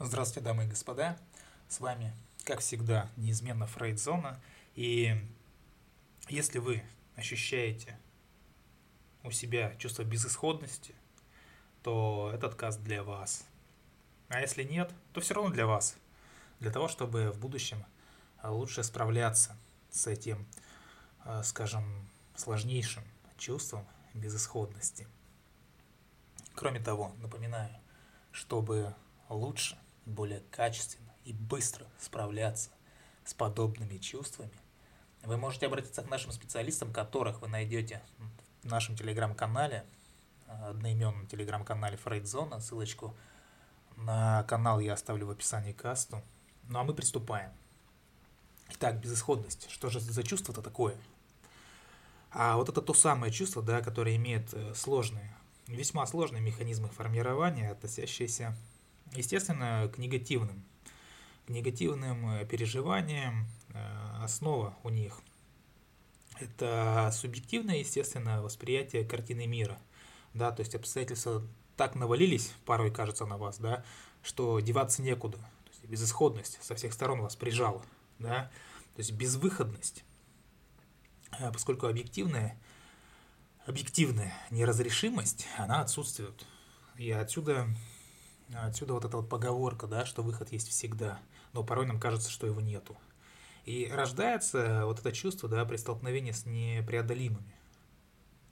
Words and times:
Здравствуйте, 0.00 0.44
дамы 0.44 0.64
и 0.64 0.68
господа. 0.68 1.18
С 1.68 1.80
вами, 1.80 2.14
как 2.44 2.60
всегда, 2.60 3.10
неизменно 3.16 3.66
Фрейдзона. 3.66 4.40
И 4.76 5.20
если 6.28 6.60
вы 6.60 6.84
ощущаете 7.16 7.98
у 9.24 9.32
себя 9.32 9.74
чувство 9.74 10.04
безысходности, 10.04 10.94
то 11.82 12.30
этот 12.32 12.54
каст 12.54 12.80
для 12.80 13.02
вас. 13.02 13.44
А 14.28 14.40
если 14.40 14.62
нет, 14.62 14.92
то 15.12 15.20
все 15.20 15.34
равно 15.34 15.50
для 15.50 15.66
вас. 15.66 15.96
Для 16.60 16.70
того, 16.70 16.86
чтобы 16.86 17.32
в 17.32 17.40
будущем 17.40 17.84
лучше 18.44 18.84
справляться 18.84 19.56
с 19.90 20.06
этим, 20.06 20.46
э, 21.24 21.42
скажем, 21.42 22.08
сложнейшим 22.36 23.02
чувством 23.36 23.84
безысходности. 24.14 25.08
Кроме 26.54 26.78
того, 26.78 27.12
напоминаю, 27.20 27.74
чтобы 28.30 28.94
лучше 29.28 29.76
более 30.08 30.42
качественно 30.50 31.12
и 31.24 31.32
быстро 31.32 31.86
справляться 31.98 32.70
с 33.24 33.34
подобными 33.34 33.98
чувствами, 33.98 34.52
вы 35.24 35.36
можете 35.36 35.66
обратиться 35.66 36.02
к 36.02 36.10
нашим 36.10 36.32
специалистам, 36.32 36.92
которых 36.92 37.40
вы 37.40 37.48
найдете 37.48 38.02
в 38.62 38.66
нашем 38.66 38.96
телеграм-канале, 38.96 39.84
одноименном 40.46 41.26
телеграм-канале 41.26 41.96
Фрейдзона. 41.96 42.60
Ссылочку 42.60 43.14
на 43.96 44.44
канал 44.44 44.80
я 44.80 44.94
оставлю 44.94 45.26
в 45.26 45.30
описании 45.30 45.72
касту. 45.72 46.22
Ну 46.64 46.78
а 46.78 46.84
мы 46.84 46.94
приступаем. 46.94 47.50
Итак, 48.70 49.00
безысходность. 49.00 49.70
Что 49.70 49.90
же 49.90 50.00
за 50.00 50.22
чувство-то 50.22 50.62
такое? 50.62 50.96
А 52.30 52.56
вот 52.56 52.68
это 52.68 52.82
то 52.82 52.94
самое 52.94 53.32
чувство, 53.32 53.62
да, 53.62 53.80
которое 53.80 54.16
имеет 54.16 54.52
э, 54.52 54.74
сложные, 54.74 55.34
весьма 55.66 56.06
сложные 56.06 56.42
механизмы 56.42 56.88
формирования, 56.88 57.70
относящиеся 57.70 58.54
Естественно, 59.14 59.90
к 59.94 59.98
негативным. 59.98 60.64
К 61.46 61.50
негативным 61.50 62.30
э, 62.30 62.46
переживаниям 62.46 63.46
э, 63.70 64.22
основа 64.22 64.76
у 64.82 64.90
них– 64.90 65.20
это 66.40 67.10
субъективное, 67.12 67.78
естественно, 67.78 68.42
восприятие 68.42 69.04
картины 69.04 69.46
мира. 69.46 69.78
Да, 70.34 70.52
то 70.52 70.60
есть 70.60 70.74
обстоятельства 70.74 71.42
так 71.76 71.94
навалились, 71.94 72.52
порой 72.64 72.90
кажется 72.90 73.26
на 73.26 73.38
вас, 73.38 73.58
да, 73.58 73.84
что 74.22 74.60
деваться 74.60 75.02
некуда. 75.02 75.38
То 75.38 75.70
есть 75.72 75.84
безысходность 75.84 76.58
со 76.62 76.74
всех 76.74 76.92
сторон 76.92 77.22
вас 77.22 77.34
прижала. 77.36 77.82
Да, 78.18 78.50
то 78.94 78.98
есть 78.98 79.12
безвыходность. 79.12 80.04
А 81.30 81.52
поскольку 81.52 81.86
объективная, 81.86 82.58
объективная 83.66 84.32
неразрешимость, 84.50 85.46
она 85.56 85.80
отсутствует. 85.80 86.46
И 86.96 87.10
отсюда 87.10 87.68
Отсюда 88.54 88.94
вот 88.94 89.04
эта 89.04 89.16
вот 89.16 89.28
поговорка, 89.28 89.86
да, 89.86 90.06
что 90.06 90.22
выход 90.22 90.52
есть 90.52 90.68
всегда, 90.68 91.18
но 91.52 91.62
порой 91.62 91.86
нам 91.86 92.00
кажется, 92.00 92.30
что 92.30 92.46
его 92.46 92.60
нету. 92.60 92.96
И 93.66 93.90
рождается 93.92 94.86
вот 94.86 95.00
это 95.00 95.12
чувство, 95.12 95.48
да, 95.48 95.64
при 95.66 95.76
столкновении 95.76 96.32
с 96.32 96.46
непреодолимыми. 96.46 97.54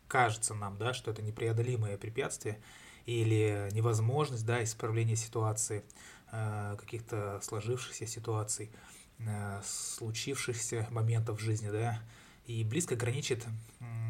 Кажется 0.09 0.55
нам, 0.55 0.77
да, 0.77 0.93
что 0.93 1.11
это 1.11 1.23
непреодолимое 1.23 1.97
препятствие 1.97 2.61
или 3.07 3.71
невозможность, 3.73 4.45
да, 4.45 4.63
исправления 4.63 5.17
ситуации, 5.17 5.85
э, 6.33 6.77
каких-то 6.79 7.41
сложившихся 7.43 8.07
ситуаций, 8.07 8.71
э, 9.19 9.63
случившихся 9.65 10.87
моментов 10.91 11.39
в 11.39 11.43
жизни, 11.43 11.71
да, 11.71 12.03
и 12.45 12.63
близко 12.65 12.95
граничит 12.97 13.45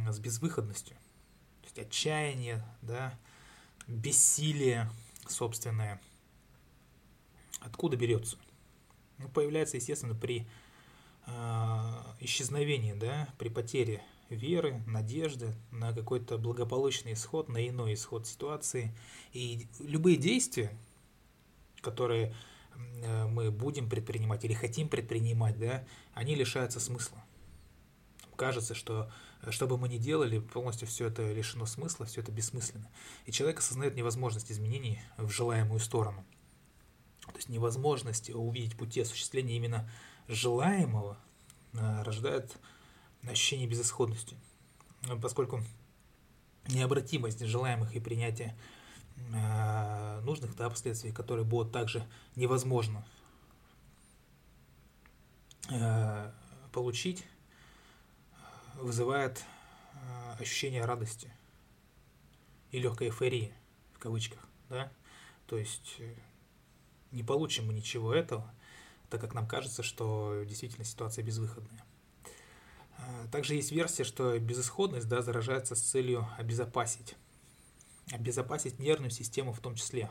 с 0.08 0.18
безвыходностью. 0.18 0.96
То 1.60 1.66
есть 1.66 1.78
отчаяние, 1.78 2.64
да, 2.82 3.14
бессилие, 3.86 4.90
собственное, 5.30 6.00
откуда 7.60 7.96
берется? 7.96 8.36
Ну, 9.18 9.28
появляется, 9.28 9.76
естественно, 9.76 10.14
при 10.14 10.46
э, 11.26 11.32
исчезновении, 12.20 12.92
да, 12.92 13.28
при 13.38 13.48
потере 13.48 14.02
веры, 14.28 14.82
надежды 14.86 15.54
на 15.70 15.92
какой-то 15.92 16.38
благополучный 16.38 17.12
исход, 17.12 17.48
на 17.48 17.66
иной 17.66 17.94
исход 17.94 18.26
ситуации. 18.26 18.94
И 19.32 19.66
любые 19.78 20.16
действия, 20.16 20.76
которые 21.80 22.34
э, 22.74 23.26
мы 23.26 23.50
будем 23.50 23.88
предпринимать 23.88 24.44
или 24.44 24.52
хотим 24.52 24.88
предпринимать, 24.88 25.58
да, 25.58 25.84
они 26.14 26.34
лишаются 26.34 26.80
смысла. 26.80 27.22
Кажется, 28.36 28.74
что 28.74 29.10
что 29.50 29.66
бы 29.66 29.78
мы 29.78 29.88
ни 29.88 29.98
делали, 29.98 30.38
полностью 30.38 30.88
все 30.88 31.06
это 31.06 31.32
лишено 31.32 31.66
смысла, 31.66 32.06
все 32.06 32.20
это 32.20 32.32
бессмысленно. 32.32 32.88
И 33.26 33.32
человек 33.32 33.60
осознает 33.60 33.94
невозможность 33.94 34.50
изменений 34.50 35.00
в 35.16 35.30
желаемую 35.30 35.80
сторону. 35.80 36.24
То 37.26 37.36
есть 37.36 37.48
невозможность 37.48 38.30
увидеть 38.30 38.76
пути 38.76 39.00
осуществления 39.00 39.56
именно 39.56 39.90
желаемого 40.28 41.18
а, 41.74 42.02
рождает 42.04 42.56
ощущение 43.22 43.66
безысходности. 43.66 44.36
Поскольку 45.22 45.60
необратимость 46.68 47.44
желаемых 47.44 47.94
и 47.94 48.00
принятие 48.00 48.56
а, 49.34 50.20
нужных 50.22 50.56
да, 50.56 50.68
последствий, 50.70 51.12
которые 51.12 51.44
будут 51.44 51.72
также 51.72 52.06
невозможно 52.34 53.04
получить, 56.72 57.26
вызывает 58.80 59.44
э, 59.94 60.36
ощущение 60.40 60.84
радости 60.84 61.32
и 62.70 62.78
легкой 62.78 63.08
эйфории, 63.08 63.52
в 63.92 63.98
кавычках, 63.98 64.40
да, 64.68 64.92
то 65.46 65.56
есть 65.56 65.96
э, 65.98 66.14
не 67.12 67.22
получим 67.22 67.66
мы 67.66 67.74
ничего 67.74 68.14
этого, 68.14 68.52
так 69.10 69.20
как 69.20 69.34
нам 69.34 69.46
кажется, 69.46 69.82
что 69.82 70.42
действительно 70.46 70.84
ситуация 70.84 71.24
безвыходная. 71.24 71.84
Э, 72.98 73.26
также 73.30 73.54
есть 73.54 73.72
версия, 73.72 74.04
что 74.04 74.38
безысходность 74.38 75.08
да, 75.08 75.22
заражается 75.22 75.74
с 75.74 75.80
целью 75.80 76.28
обезопасить. 76.38 77.14
Обезопасить 78.12 78.78
нервную 78.78 79.10
систему 79.10 79.52
в 79.52 79.60
том 79.60 79.74
числе. 79.74 80.10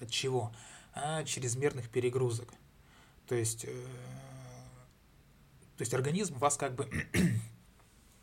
От 0.00 0.10
чего? 0.10 0.54
А 0.94 1.24
чрезмерных 1.24 1.88
перегрузок. 1.88 2.52
То 3.26 3.34
есть, 3.34 3.64
э, 3.64 3.84
то 5.76 5.82
есть 5.82 5.94
организм 5.94 6.38
вас 6.38 6.56
как 6.56 6.74
бы 6.74 6.88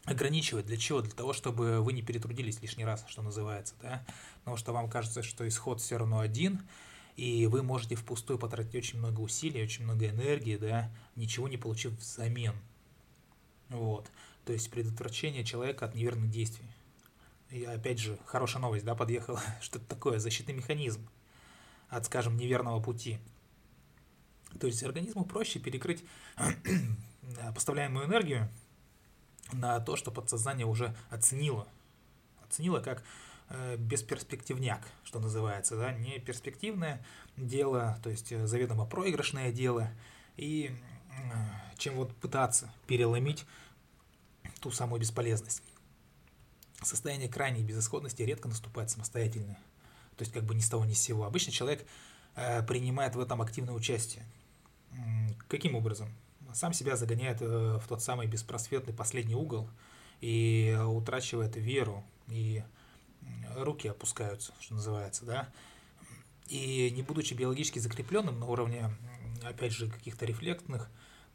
ограничивать. 0.06 0.66
Для 0.66 0.78
чего? 0.78 1.02
Для 1.02 1.12
того, 1.12 1.34
чтобы 1.34 1.82
вы 1.82 1.94
не 1.94 2.02
перетрудились 2.02 2.62
лишний 2.62 2.86
раз, 2.86 3.04
что 3.08 3.22
называется, 3.22 3.76
да? 3.82 4.06
Потому 4.40 4.58
что 4.58 4.74
вам 4.74 4.90
кажется, 4.90 5.24
что 5.24 5.48
исход 5.48 5.82
все 5.82 5.98
равно 5.98 6.20
один, 6.20 6.62
и 7.16 7.48
вы 7.48 7.64
можете 7.64 7.96
впустую 7.96 8.38
потратить 8.38 8.76
очень 8.76 9.00
много 9.00 9.22
усилий, 9.22 9.64
очень 9.64 9.84
много 9.84 10.08
энергии, 10.08 10.58
да, 10.58 10.92
ничего 11.16 11.48
не 11.48 11.58
получив 11.58 11.94
взамен. 11.94 12.56
Вот. 13.70 14.10
То 14.46 14.54
есть 14.54 14.70
предотвращение 14.70 15.44
человека 15.44 15.86
от 15.86 15.96
неверных 15.96 16.30
действий. 16.30 16.68
И 17.50 17.64
опять 17.64 18.00
же, 18.00 18.20
хорошая 18.26 18.62
новость, 18.62 18.86
да, 18.86 18.96
подъехала, 18.96 19.42
что 19.62 19.80
это 19.80 19.88
такое, 19.88 20.20
защитный 20.20 20.54
механизм 20.54 21.08
от, 21.90 22.06
скажем, 22.06 22.38
неверного 22.38 22.82
пути. 22.82 23.20
То 24.60 24.68
есть 24.68 24.84
организму 24.84 25.26
проще 25.26 25.60
перекрыть 25.60 26.04
поставляемую 27.54 28.06
энергию, 28.06 28.50
на 29.52 29.80
то, 29.80 29.96
что 29.96 30.12
подсознание 30.12 30.66
уже 30.66 30.96
оценило. 31.10 31.68
Оценило 32.48 32.80
как 32.80 33.04
э, 33.50 33.78
бесперспективняк, 33.78 34.82
что 35.04 35.20
называется, 35.20 35.78
да, 35.78 35.94
не 35.94 36.20
перспективное 36.20 37.06
дело, 37.38 38.00
то 38.04 38.10
есть 38.10 38.32
э, 38.32 38.48
заведомо 38.48 38.86
проигрышное 38.86 39.52
дело, 39.52 39.90
и 40.38 40.72
э, 40.72 41.76
чем 41.78 41.96
вот 41.96 42.16
пытаться 42.16 42.72
переломить 42.88 43.46
ту 44.62 44.72
самую 44.72 45.00
бесполезность. 45.00 45.64
Состояние 46.82 47.30
крайней 47.30 47.64
безысходности 47.64 48.22
редко 48.22 48.48
наступает 48.48 48.90
самостоятельно, 48.90 49.58
то 50.18 50.24
есть 50.24 50.34
как 50.34 50.44
бы 50.44 50.54
ни 50.56 50.60
с 50.60 50.70
того 50.70 50.86
ни 50.86 50.94
с 50.94 51.02
сего. 51.02 51.26
Обычно 51.26 51.52
человек 51.52 51.86
э, 52.36 52.64
принимает 52.64 53.16
в 53.16 53.20
этом 53.20 53.42
активное 53.42 53.74
участие. 53.74 54.24
Каким 55.50 55.76
образом? 55.76 56.10
Сам 56.56 56.72
себя 56.74 56.96
загоняет 56.96 57.42
э, 57.42 57.80
в 57.82 57.88
тот 57.88 58.02
самый 58.02 58.28
беспросветный 58.28 58.94
последний 58.94 59.36
угол 59.36 59.70
и 60.22 60.78
утрачивает 60.88 61.58
веру, 61.58 62.04
и 62.30 62.64
руки 63.56 63.90
опускаются, 63.90 64.54
что 64.60 64.76
называется, 64.76 65.26
да. 65.26 65.50
И 66.48 66.90
не 66.92 67.02
будучи 67.02 67.34
биологически 67.34 67.80
закрепленным 67.80 68.40
на 68.40 68.46
уровне, 68.46 68.90
опять 69.44 69.74
же, 69.74 69.90
каких-то 69.90 70.26
рефлектных 70.26 70.90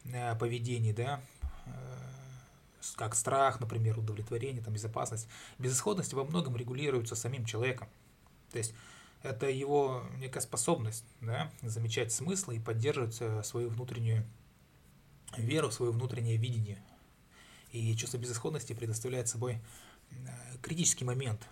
э, 0.05 0.35
поведений, 0.37 0.95
да, 0.95 1.21
э, 1.67 1.71
как 2.97 3.15
страх, 3.15 3.61
например, 3.61 3.99
удовлетворение, 3.99 4.63
там, 4.63 4.73
безопасность, 4.73 5.29
безысходность 5.59 6.15
во 6.15 6.25
многом 6.25 6.57
регулируется 6.57 7.15
самим 7.15 7.45
человеком. 7.45 7.89
То 8.53 8.59
есть 8.59 8.73
это 9.23 9.51
его 9.51 10.03
некая 10.17 10.41
способность 10.41 11.05
да, 11.21 11.51
замечать 11.61 12.11
смысл 12.11 12.53
и 12.53 12.59
поддерживать 12.59 13.21
свою 13.45 13.69
внутреннюю 13.69 14.25
веру 15.37 15.69
в 15.69 15.75
свое 15.75 15.93
внутреннее 15.93 16.37
видение. 16.37 16.83
И 17.73 17.95
чувство 17.97 18.19
безысходности 18.19 18.73
предоставляет 18.73 19.29
собой 19.29 19.61
э, 20.11 20.15
критический 20.63 21.05
момент 21.05 21.49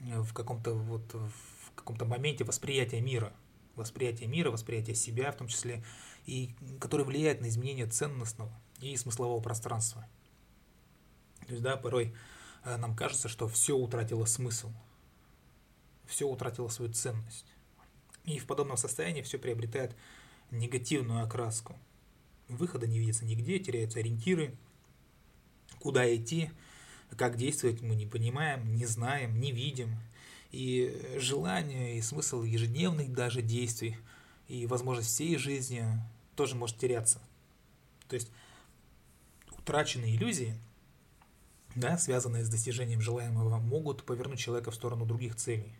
в 0.00 0.32
каком-то 0.34 0.74
вот 0.74 1.14
в 1.14 1.74
каком-то 1.74 2.04
моменте 2.04 2.44
восприятия 2.44 3.00
мира. 3.00 3.32
восприятие 3.76 4.28
мира, 4.28 4.50
восприятие 4.50 4.94
себя 4.94 5.32
в 5.32 5.36
том 5.36 5.48
числе, 5.48 5.82
и 6.26 6.54
который 6.80 7.06
влияет 7.06 7.40
на 7.40 7.48
изменение 7.48 7.86
ценностного 7.86 8.52
и 8.80 8.96
смыслового 8.96 9.40
пространства. 9.40 10.06
То 11.46 11.52
есть, 11.52 11.62
да, 11.62 11.76
порой 11.76 12.14
э, 12.64 12.76
нам 12.76 12.94
кажется, 12.94 13.28
что 13.28 13.48
все 13.48 13.76
утратило 13.76 14.24
смысл, 14.26 14.72
все 16.06 16.28
утратило 16.28 16.68
свою 16.68 16.92
ценность. 16.92 17.46
И 18.24 18.38
в 18.38 18.46
подобном 18.46 18.76
состоянии 18.76 19.22
все 19.22 19.38
приобретает 19.38 19.96
негативную 20.50 21.24
окраску. 21.24 21.76
Выхода 22.56 22.86
не 22.86 22.98
видится 22.98 23.24
нигде, 23.24 23.58
теряются 23.58 23.98
ориентиры, 23.98 24.54
куда 25.78 26.14
идти, 26.14 26.50
как 27.16 27.36
действовать 27.36 27.82
мы 27.82 27.94
не 27.94 28.06
понимаем, 28.06 28.74
не 28.74 28.86
знаем, 28.86 29.40
не 29.40 29.52
видим. 29.52 29.96
И 30.50 31.16
желание, 31.16 31.96
и 31.96 32.02
смысл 32.02 32.42
ежедневных 32.42 33.12
даже 33.12 33.40
действий, 33.40 33.96
и 34.48 34.66
возможность 34.66 35.08
всей 35.08 35.36
жизни 35.38 35.84
тоже 36.36 36.56
может 36.56 36.78
теряться. 36.78 37.20
То 38.08 38.14
есть 38.14 38.30
утраченные 39.50 40.14
иллюзии, 40.14 40.54
да, 41.74 41.96
связанные 41.96 42.44
с 42.44 42.50
достижением 42.50 43.00
желаемого, 43.00 43.58
могут 43.58 44.04
повернуть 44.04 44.38
человека 44.38 44.70
в 44.70 44.74
сторону 44.74 45.06
других 45.06 45.36
целей, 45.36 45.72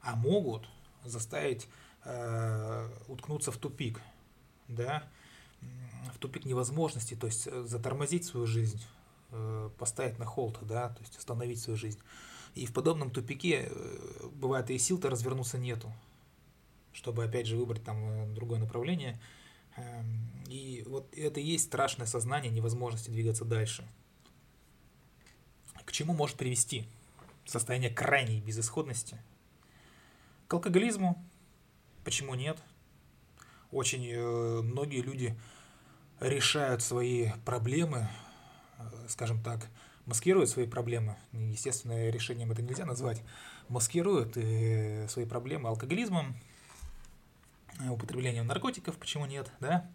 а 0.00 0.16
могут 0.16 0.68
заставить 1.04 1.68
э, 2.04 2.88
уткнуться 3.08 3.52
в 3.52 3.58
тупик, 3.58 4.00
да, 4.68 5.06
в 6.14 6.18
тупик 6.18 6.44
невозможности, 6.44 7.14
то 7.14 7.26
есть 7.26 7.46
э, 7.46 7.62
затормозить 7.64 8.24
свою 8.24 8.46
жизнь, 8.46 8.82
э, 9.30 9.70
поставить 9.78 10.18
на 10.18 10.24
холд, 10.24 10.58
да, 10.62 10.88
то 10.88 11.00
есть 11.00 11.16
остановить 11.16 11.60
свою 11.60 11.76
жизнь. 11.76 11.98
И 12.54 12.66
в 12.66 12.72
подобном 12.72 13.10
тупике 13.10 13.68
э, 13.70 14.28
бывает 14.32 14.70
и 14.70 14.78
сил-то 14.78 15.10
развернуться 15.10 15.58
нету, 15.58 15.92
чтобы 16.92 17.24
опять 17.24 17.46
же 17.46 17.56
выбрать 17.56 17.84
там 17.84 18.34
другое 18.34 18.58
направление. 18.58 19.20
Эм, 19.76 20.28
и 20.48 20.82
вот 20.86 21.06
это 21.16 21.38
и 21.38 21.44
есть 21.44 21.66
страшное 21.66 22.06
сознание 22.06 22.50
невозможности 22.50 23.10
двигаться 23.10 23.44
дальше. 23.44 23.86
К 25.84 25.92
чему 25.92 26.14
может 26.14 26.36
привести 26.36 26.84
состояние 27.46 27.90
крайней 27.90 28.40
безысходности? 28.40 29.18
К 30.48 30.54
алкоголизму? 30.54 31.24
Почему 32.04 32.34
нет? 32.34 32.58
Очень 33.70 34.06
э, 34.06 34.62
многие 34.62 35.02
люди 35.02 35.38
решают 36.20 36.82
свои 36.82 37.30
проблемы, 37.44 38.08
скажем 39.08 39.42
так, 39.42 39.68
маскируют 40.08 40.48
свои 40.48 40.66
проблемы. 40.66 41.16
Естественно, 41.32 42.08
решением 42.08 42.50
это 42.50 42.62
нельзя 42.62 42.86
назвать. 42.86 43.22
Маскируют 43.68 44.36
э, 44.36 45.06
свои 45.08 45.26
проблемы 45.26 45.68
алкоголизмом, 45.68 46.34
э, 47.78 47.90
употреблением 47.90 48.46
наркотиков, 48.46 48.96
почему 48.96 49.26
нет, 49.26 49.52
да, 49.60 49.90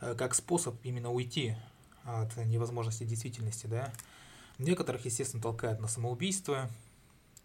э, 0.00 0.14
как 0.14 0.34
способ 0.34 0.76
именно 0.84 1.10
уйти 1.10 1.56
от 2.04 2.36
невозможности 2.36 3.02
действительности, 3.02 3.66
да. 3.66 3.92
Некоторых, 4.58 5.04
естественно, 5.04 5.42
толкают 5.42 5.80
на 5.80 5.88
самоубийство. 5.88 6.70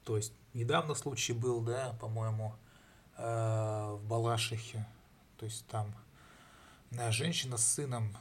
То 0.04 0.16
есть 0.18 0.34
недавно 0.54 0.94
случай 0.94 1.34
был, 1.34 1.62
да, 1.62 1.98
по-моему, 2.00 2.56
в 3.18 4.00
Балашихе. 4.06 4.88
То 5.44 5.48
есть 5.48 5.68
там 5.68 5.94
женщина 7.10 7.58
с 7.58 7.66
сыном 7.66 8.16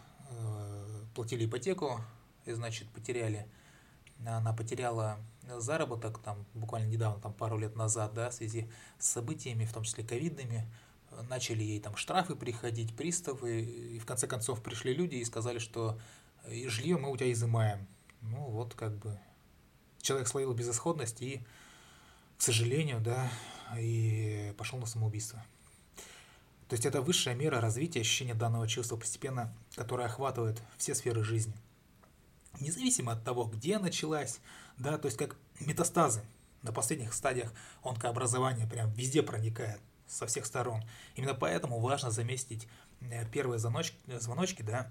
платили 1.14 1.46
ипотеку, 1.46 2.00
и, 2.46 2.52
значит, 2.52 2.88
потеряли 2.88 3.46
она 4.26 4.52
потеряла 4.52 5.20
заработок 5.58 6.19
там 6.19 6.44
буквально 6.52 6.88
недавно, 6.88 7.20
там 7.20 7.32
пару 7.32 7.58
лет 7.58 7.76
назад, 7.76 8.12
да, 8.12 8.30
в 8.30 8.34
связи 8.34 8.69
с 8.98 9.06
событиями, 9.08 9.66
в 9.66 9.72
том 9.72 9.84
числе 9.84 10.02
ковидными, 10.02 10.66
начали 11.28 11.62
ей 11.62 11.78
там 11.78 11.94
штрафы 11.94 12.34
приходить, 12.34 12.96
приставы, 12.96 13.62
и 13.62 14.00
в 14.00 14.04
конце 14.04 14.26
концов 14.26 14.60
пришли 14.60 14.92
люди 14.92 15.14
и 15.14 15.24
сказали, 15.24 15.60
что 15.60 16.00
«Э, 16.42 16.69
жилье 16.69 16.96
мы 16.98 17.08
у 17.08 17.16
тебя 17.16 17.30
изымаем. 17.30 17.86
Ну 18.22 18.50
вот 18.50 18.74
как 18.74 18.96
бы 18.96 19.16
человек 20.00 20.26
словил 20.26 20.54
безысходность 20.54 21.22
и, 21.22 21.40
к 22.36 22.42
сожалению, 22.42 23.00
да, 23.00 23.30
и 23.78 24.52
пошел 24.58 24.80
на 24.80 24.86
самоубийство. 24.86 25.40
То 26.72 26.74
есть 26.74 26.86
это 26.86 27.02
высшая 27.02 27.34
мера 27.34 27.60
развития 27.60 28.00
ощущения 28.00 28.32
данного 28.32 28.66
чувства 28.66 28.96
постепенно, 28.96 29.54
которое 29.74 30.06
охватывает 30.06 30.62
все 30.78 30.94
сферы 30.94 31.22
жизни– 31.22 31.52
независимо 32.60 33.12
от 33.12 33.24
того, 33.24 33.44
где 33.44 33.78
началась, 33.78 34.40
да, 34.78 34.98
то 34.98 35.06
есть 35.06 35.19
как 35.19 35.36
метастазы 35.60 36.22
на 36.62 36.72
последних 36.72 37.12
стадиях 37.12 37.52
онкообразования 37.82 38.66
прям 38.66 38.90
везде 38.92 39.22
проникает 39.22 39.80
со 40.06 40.26
всех 40.26 40.46
сторон. 40.46 40.82
Именно 41.14 41.34
поэтому 41.34 41.80
важно 41.80 42.10
заместить 42.10 42.69
э, 43.00 43.26
первые 43.30 43.58
звоночки, 43.58 43.96
звоночки 44.19 44.62
да, 44.62 44.90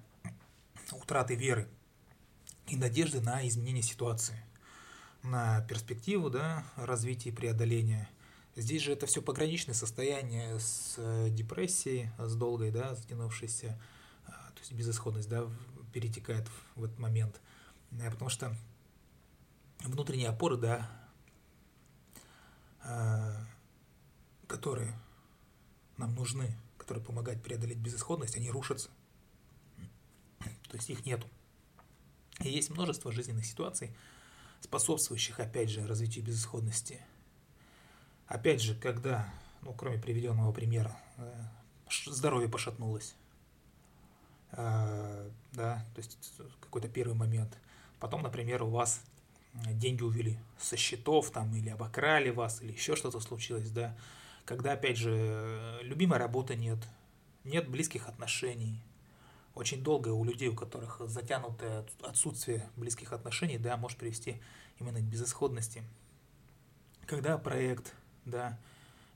утраты 0.91 1.35
веры 1.35 1.67
и 2.67 2.75
надежды 2.75 3.21
на 3.21 3.47
изменение 3.47 3.83
ситуации, 3.83 4.43
на 5.23 5.61
перспективу 5.61 6.29
да, 6.29 6.63
развития 6.75 7.29
и 7.29 7.33
преодоления. 7.33 8.09
Здесь 8.55 8.81
же 8.81 8.91
это 8.91 9.05
все 9.05 9.21
пограничное 9.21 9.75
состояние 9.75 10.59
с 10.59 10.95
э, 10.97 11.29
депрессией, 11.29 12.09
с 12.19 12.35
долгой, 12.35 12.71
да, 12.71 12.95
затянувшейся, 12.95 13.81
а, 14.25 14.31
то 14.31 14.59
есть 14.59 14.73
безысходность, 14.73 15.29
да, 15.29 15.49
перетекает 15.93 16.47
в 16.75 16.83
этот 16.83 16.99
момент– 16.99 17.41
потому 17.91 18.29
что 18.29 18.55
внутренние 19.79 20.29
опоры, 20.29 20.57
да, 20.57 20.89
которые 24.47 24.97
нам 25.97 26.15
нужны, 26.15 26.57
которые 26.77 27.03
помогают 27.03 27.43
преодолеть 27.43 27.77
безысходность, 27.77 28.35
они 28.35 28.49
рушатся. 28.49 28.89
То 30.39 30.77
есть 30.77 30.89
их 30.89 31.05
нету. 31.05 31.27
И 32.39 32.49
есть 32.49 32.69
множество 32.69 33.11
жизненных 33.11 33.45
ситуаций, 33.45 33.95
способствующих, 34.61 35.39
опять 35.39 35.69
же, 35.69 35.85
развитию 35.85 36.25
безысходности. 36.25 37.01
Опять 38.31 38.61
же, 38.61 38.75
когда, 38.75 39.27
ну, 39.61 39.73
кроме 39.73 39.97
приведенного 39.99 40.51
примера, 40.51 40.97
э, 41.17 41.31
здоровье 42.05 42.49
пошатнулось, 42.49 43.15
а, 44.51 45.29
да, 45.53 45.85
то 45.93 45.99
есть 45.99 46.17
какой-то 46.59 46.87
первый 46.87 47.15
момент– 47.15 47.57
Потом, 48.01 48.23
например, 48.23 48.63
у 48.63 48.69
вас 48.69 49.03
деньги 49.53 50.01
увели 50.01 50.39
со 50.57 50.75
счетов 50.75 51.29
там 51.29 51.55
или 51.55 51.69
обокрали 51.69 52.31
вас, 52.31 52.63
или 52.63 52.71
еще 52.71 52.95
что-то 52.95 53.19
случилось, 53.19 53.69
да. 53.69 53.95
Когда, 54.43 54.73
опять 54.73 54.97
же, 54.97 55.77
любимой 55.83 56.17
работы 56.17 56.55
нет, 56.55 56.79
нет 57.43 57.69
близких 57.69 58.07
отношений, 58.07 58.81
очень 59.53 59.83
долго 59.83 60.09
у 60.09 60.23
людей, 60.23 60.47
у 60.47 60.55
которых 60.55 60.99
затянутое 61.05 61.85
отсутствие 62.01 62.67
близких 62.75 63.13
отношений, 63.13 63.59
да, 63.59 63.77
может 63.77 63.99
привести 63.99 64.41
именно 64.79 64.99
к 64.99 65.03
безысходности. 65.03 65.83
Когда 67.05 67.37
проект, 67.37 67.93
да, 68.25 68.57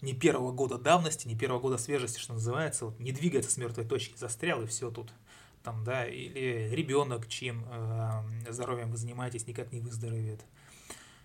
не 0.01 0.13
первого 0.13 0.51
года 0.51 0.77
давности, 0.77 1.27
не 1.27 1.35
первого 1.35 1.59
года 1.59 1.77
свежести, 1.77 2.19
что 2.19 2.33
называется, 2.33 2.85
вот, 2.85 2.99
не 2.99 3.11
двигается 3.11 3.51
с 3.51 3.57
мертвой 3.57 3.85
точки, 3.85 4.17
застрял 4.17 4.61
и 4.61 4.65
все 4.67 4.91
тут– 4.91 5.13
там, 5.65 5.83
да, 5.83 6.05
или 6.05 6.69
ребенок, 6.69 7.27
чьим 7.27 7.65
э, 7.67 8.51
здоровьем 8.51 8.91
вы 8.91 8.97
занимаетесь, 8.97 9.47
никак 9.47 9.71
не 9.73 9.79
выздоровеет. 9.79 10.39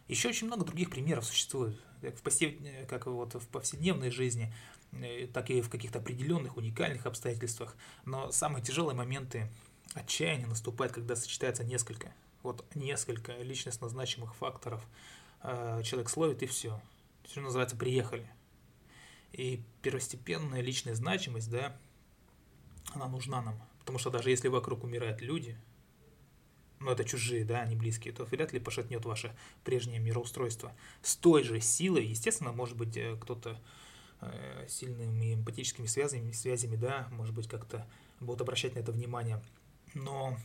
Еще 0.08 0.30
очень 0.30 0.46
много 0.46 0.64
других 0.64 0.88
примеров 0.88 1.26
существует, 1.26 1.78
как 2.00 2.16
в, 2.16 2.22
посев... 2.22 2.54
как 2.88 3.06
вот 3.06 3.34
в 3.34 3.46
повседневной 3.49 4.10
жизни, 4.10 4.52
э, 4.92 5.28
так 5.32 5.50
и 5.50 5.60
в 5.60 5.68
каких-то 5.68 5.99
определенных 5.99 6.56
уникальных 6.56 7.04
обстоятельствах. 7.04 7.76
Но 8.06 8.32
самые 8.32 8.64
тяжелые 8.64 8.96
моменты 8.96 9.46
отчаяния 9.92 10.46
наступают, 10.46 10.94
когда 10.94 11.16
сочетается 11.16 11.62
несколько, 11.62 12.10
вот 12.42 12.64
несколько 12.75 13.37
личностно 13.42 13.90
значимых 13.90 14.34
факторов. 14.37 14.82
Э, 15.42 15.82
человек 15.84 16.08
словит 16.08 16.42
и 16.42 16.46
все. 16.46 16.80
Что 17.30 17.42
называется, 17.42 17.76
приехали. 17.76 18.28
И 19.32 19.62
первостепенная 19.82 20.62
личная 20.62 20.96
значимость, 20.96 21.49
да, 21.49 21.76
она 22.92 23.06
нужна 23.06 23.40
нам. 23.40 23.62
Потому 23.78 23.99
что 23.99 24.10
даже 24.10 24.30
если 24.30 24.49
вокруг 24.49 24.82
умирают 24.82 25.20
люди, 25.20 25.56
но 26.80 26.90
это 26.90 27.04
чужие, 27.04 27.44
да, 27.44 27.64
не 27.66 27.76
близкие, 27.76 28.12
то 28.12 28.25
вряд 28.25 28.52
ли 28.52 28.58
пошатнет 28.58 29.04
ваше 29.04 29.37
прежнее 29.62 30.00
мироустройство. 30.00 30.75
С 31.02 31.14
той 31.14 31.44
же 31.44 31.60
силой, 31.60 32.04
естественно, 32.04 32.50
может 32.50 32.76
быть, 32.76 32.96
э, 32.96 33.16
кто-то 33.20 33.60
э, 34.22 34.66
сильными 34.68 35.34
эмпатическими 35.34 35.87
связями, 35.87 36.32
связями, 36.32 36.75
да, 36.75 37.06
может 37.12 37.34
быть, 37.34 37.46
как-то 37.46 37.87
будут 38.18 38.40
обращать 38.40 38.75
на 38.75 38.80
это 38.80 38.90
внимание. 38.90 39.40
Но 39.94 40.37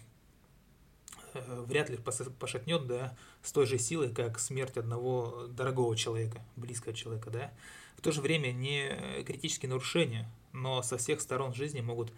вряд 1.68 1.90
ли 1.90 1.98
пошатнет, 1.98 2.88
да, 2.88 3.16
с 3.42 3.52
той 3.52 3.66
же 3.66 3.78
силой, 3.78 4.14
как 4.14 4.40
смерть 4.40 4.78
одного 4.78 5.48
дорогого 5.48 5.96
человека, 5.96 6.44
близкого 6.56 6.94
человека, 6.94 7.30
да. 7.30 7.54
В 7.98 8.02
то 8.02 8.12
же 8.12 8.22
время 8.22 8.52
не 8.52 9.24
критические 9.24 9.70
нарушения, 9.70 10.30
но 10.52 10.82
со 10.82 10.98
всех 10.98 11.22
сторон 11.22 11.54
жизни 11.54 11.82
могут 11.82 12.12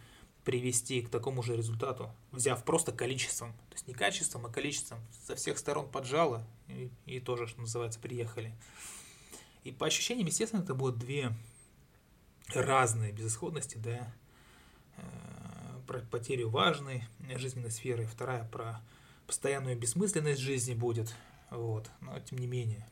привести 0.43 1.01
к 1.01 1.09
такому 1.09 1.43
же 1.43 1.57
результату, 1.57 2.09
взяв 2.31 2.63
просто 2.63 2.93
количеством, 2.93 3.51
то 3.69 3.73
есть 3.73 3.87
не 3.87 3.93
качеством, 3.93 4.45
а 4.45 4.49
количеством, 4.49 4.99
со 5.25 5.35
всех 5.35 5.57
сторон 5.57 5.89
поджало 5.89 6.47
и, 6.69 6.89
и 7.05 7.19
тоже, 7.19 7.47
что 7.47 7.59
называется, 7.59 7.99
приехали. 7.99 8.55
И 9.65 9.71
по 9.73 9.87
ощущениям, 9.87 10.27
естественно, 10.27 10.61
это 10.61 10.73
будут 10.73 10.99
две 10.99 11.33
разные 12.53 13.11
безысходности, 13.11 13.77
да, 13.77 14.13
э, 14.95 15.01
про 15.85 15.99
потерю 15.99 16.49
важной 16.49 17.03
жизненной 17.35 17.71
сферы, 17.71 18.05
вторая 18.05 18.47
про 18.49 18.81
постоянную 19.27 19.77
бессмысленность 19.77 20.39
жизни 20.39 20.73
будет, 20.73 21.13
вот, 21.51 21.91
но 22.01 22.19
тем 22.21 22.39
не 22.39 22.47
менее. 22.47 22.87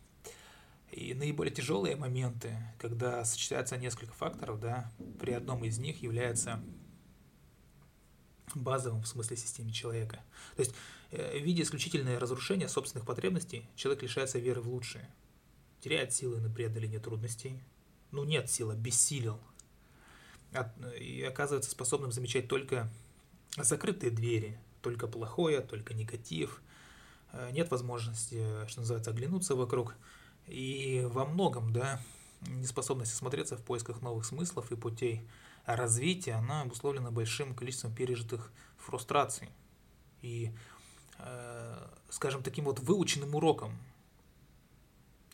И 0.91 1.13
наиболее 1.13 1.53
тяжелые 1.53 1.95
моменты, 1.95 2.55
когда 2.77 3.25
сочетаются 3.25 3.77
несколько 3.77 4.13
факторов, 4.13 4.59
да, 4.59 4.91
при 5.19 5.31
одном 5.31 5.63
из 5.65 5.79
них 5.79 6.03
является 6.03 6.61
базовым 8.53 9.01
в 9.01 9.07
смысле 9.07 9.37
системе 9.37 9.71
человека. 9.71 10.23
То 10.55 10.61
есть, 10.61 10.75
э, 11.11 11.39
в 11.39 11.43
виде 11.43 11.63
исключительное 11.63 12.19
разрушения 12.19 12.69
собственных 12.69 13.05
потребностей, 13.05 13.67
человек 13.75 14.03
лишается 14.03 14.39
веры 14.39 14.61
в 14.61 14.69
лучшее, 14.69 15.09
теряет 15.81 16.13
силы 16.13 16.39
на 16.39 16.49
преодоление 16.49 16.99
трудностей, 16.99 17.61
ну 18.11 18.23
нет 18.23 18.49
силы, 18.49 18.75
бессилел, 18.75 19.39
и 20.97 21.21
оказывается 21.23 21.71
способным 21.71 22.11
замечать 22.11 22.47
только 22.47 22.89
закрытые 23.57 24.11
двери, 24.11 24.57
только 24.85 25.07
плохое, 25.07 25.61
только 25.61 25.95
негатив, 25.95 26.61
э, 27.31 27.49
нет 27.51 27.71
возможности, 27.71 28.67
что 28.67 28.81
называется, 28.81 29.09
оглянуться 29.09 29.55
вокруг, 29.55 29.95
и 30.45 31.07
во 31.09 31.25
многом, 31.25 31.73
да, 31.73 31.99
неспособность 32.41 33.11
осмотреться 33.11 33.57
в 33.57 33.63
поисках 33.63 34.03
новых 34.03 34.25
смыслов 34.25 34.71
и 34.71 34.75
путей 34.75 35.27
развития, 35.65 36.33
она 36.33 36.61
обусловлена 36.61 37.09
большим 37.09 37.55
количеством 37.55 37.95
пережитых 37.95 38.51
фрустраций. 38.77 39.49
И, 40.21 40.51
э, 41.17 41.87
скажем, 42.09 42.43
таким 42.43 42.65
вот 42.65 42.79
выученным 42.79 43.33
уроком, 43.33 43.75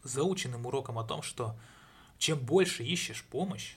заученным 0.03 0.65
уроком 0.65 0.97
о 0.97 1.03
том, 1.03 1.21
что 1.21 1.59
чем 2.17 2.39
больше 2.39 2.85
ищешь 2.85 3.25
помощь, 3.25 3.75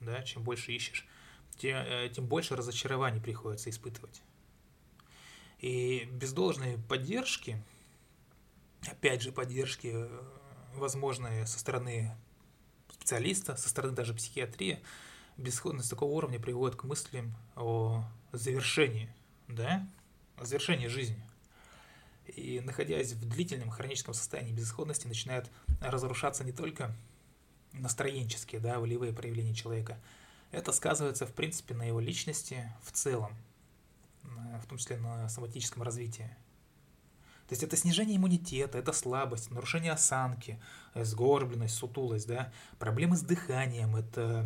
да, 0.00 0.22
чем 0.24 0.42
больше 0.42 0.72
ищешь, 0.72 1.08
тем, 1.56 1.78
э, 1.78 2.10
тем 2.14 2.26
больше 2.26 2.54
разочарований 2.54 3.22
приходится 3.22 3.70
испытывать. 3.70 4.20
И 5.58 6.08
без 6.12 6.32
должной 6.32 6.78
поддержки, 6.78 7.62
опять 8.86 9.22
же, 9.22 9.32
поддержки, 9.32 9.92
э, 9.94 10.22
возможной 10.74 11.46
со 11.46 11.58
стороны 11.58 12.14
специалиста, 12.90 13.56
со 13.56 13.68
стороны 13.68 13.94
даже 13.94 14.14
психиатрии, 14.14 14.80
бесходность 15.36 15.90
такого 15.90 16.12
уровня 16.12 16.38
приводит 16.38 16.76
к 16.76 16.84
мыслям 16.84 17.34
о 17.54 18.04
завершении, 18.32 19.08
да, 19.48 19.86
о 20.36 20.44
завершении 20.44 20.88
жизни. 20.88 21.22
И 22.26 22.60
находясь 22.60 23.12
в 23.12 23.28
длительном 23.28 23.70
хроническом 23.70 24.12
состоянии 24.12 24.52
безысходности, 24.52 25.06
начинают 25.06 25.50
разрушаться 25.80 26.44
не 26.44 26.52
только 26.52 26.94
настроенческие, 27.72 28.60
да, 28.60 28.78
волевые 28.78 29.12
проявления 29.12 29.54
человека. 29.54 29.98
Это 30.50 30.72
сказывается, 30.72 31.26
в 31.26 31.32
принципе, 31.32 31.74
на 31.74 31.84
его 31.84 32.00
личности 32.00 32.72
в 32.82 32.92
целом, 32.92 33.36
в 34.62 34.66
том 34.66 34.78
числе 34.78 34.96
на 34.96 35.28
соматическом 35.28 35.82
развитии. 35.82 36.36
То 37.48 37.52
есть 37.52 37.62
это 37.62 37.76
снижение 37.76 38.16
иммунитета, 38.16 38.78
это 38.78 38.92
слабость, 38.92 39.50
нарушение 39.52 39.92
осанки, 39.92 40.60
сгорбленность, 40.94 41.76
сутулость, 41.76 42.26
да, 42.26 42.52
проблемы 42.78 43.16
с 43.16 43.22
дыханием, 43.22 43.94
это 43.94 44.44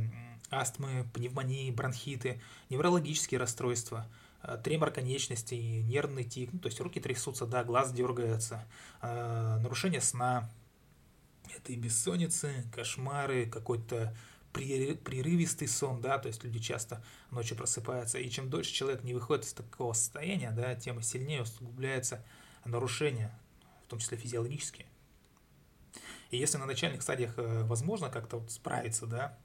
астмы, 0.50 1.08
пневмонии, 1.14 1.70
бронхиты, 1.70 2.40
неврологические 2.68 3.40
расстройства, 3.40 4.06
э, 4.42 4.58
тремор 4.62 4.90
конечностей, 4.90 5.82
нервный 5.82 6.25
тик, 6.25 6.52
ну, 6.52 6.58
то 6.58 6.68
есть 6.68 6.80
руки 6.80 7.00
трясутся, 7.00 7.46
да, 7.46 7.64
глаз 7.64 7.92
дергается, 7.92 8.66
э, 9.00 9.58
нарушение 9.62 10.00
сна, 10.00 10.50
это 11.56 11.72
и 11.72 11.76
бессонницы, 11.76 12.64
кошмары, 12.75 13.46
какой-то 13.46 14.14
прерывистый 14.52 15.69
сон, 15.69 16.00
да, 16.00 16.19
то 16.19 16.28
есть 16.28 16.42
люди 16.42 16.59
часто 16.59 17.02
ночью 17.30 17.57
просыпаются, 17.57 18.19
и 18.19 18.28
чем 18.28 18.50
дольше 18.50 18.73
человек 18.73 19.04
не 19.04 19.14
выходит 19.14 19.45
из 19.45 19.52
такого 19.52 19.92
состояния, 19.92 20.50
да, 20.50 20.75
тем 20.75 21.00
сильнее 21.02 21.42
усугубляется 21.42 22.25
нарушения, 22.64 23.33
в 23.87 23.90
том 23.90 23.99
числе 23.99 24.19
физиологические. 24.19 24.87
И 26.30 26.37
если 26.37 26.59
на 26.59 26.66
начальных 26.66 27.02
стадиях 27.02 27.35
э, 27.38 27.64
возможно 27.64 28.09
как-то 28.09 28.38
вот 28.38 28.50
справиться, 28.50 29.07
да, 29.07 29.37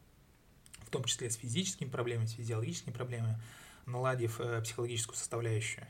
в 0.85 0.89
том 0.91 1.03
числе 1.03 1.29
с 1.29 1.35
физическими 1.35 1.89
проблемами, 1.89 2.27
с 2.27 2.33
физиологическими 2.33 2.93
проблемами, 2.93 3.39
наладив 3.85 4.39
э, 4.39 4.61
психологическую 4.61 5.15
составляющую, 5.15 5.87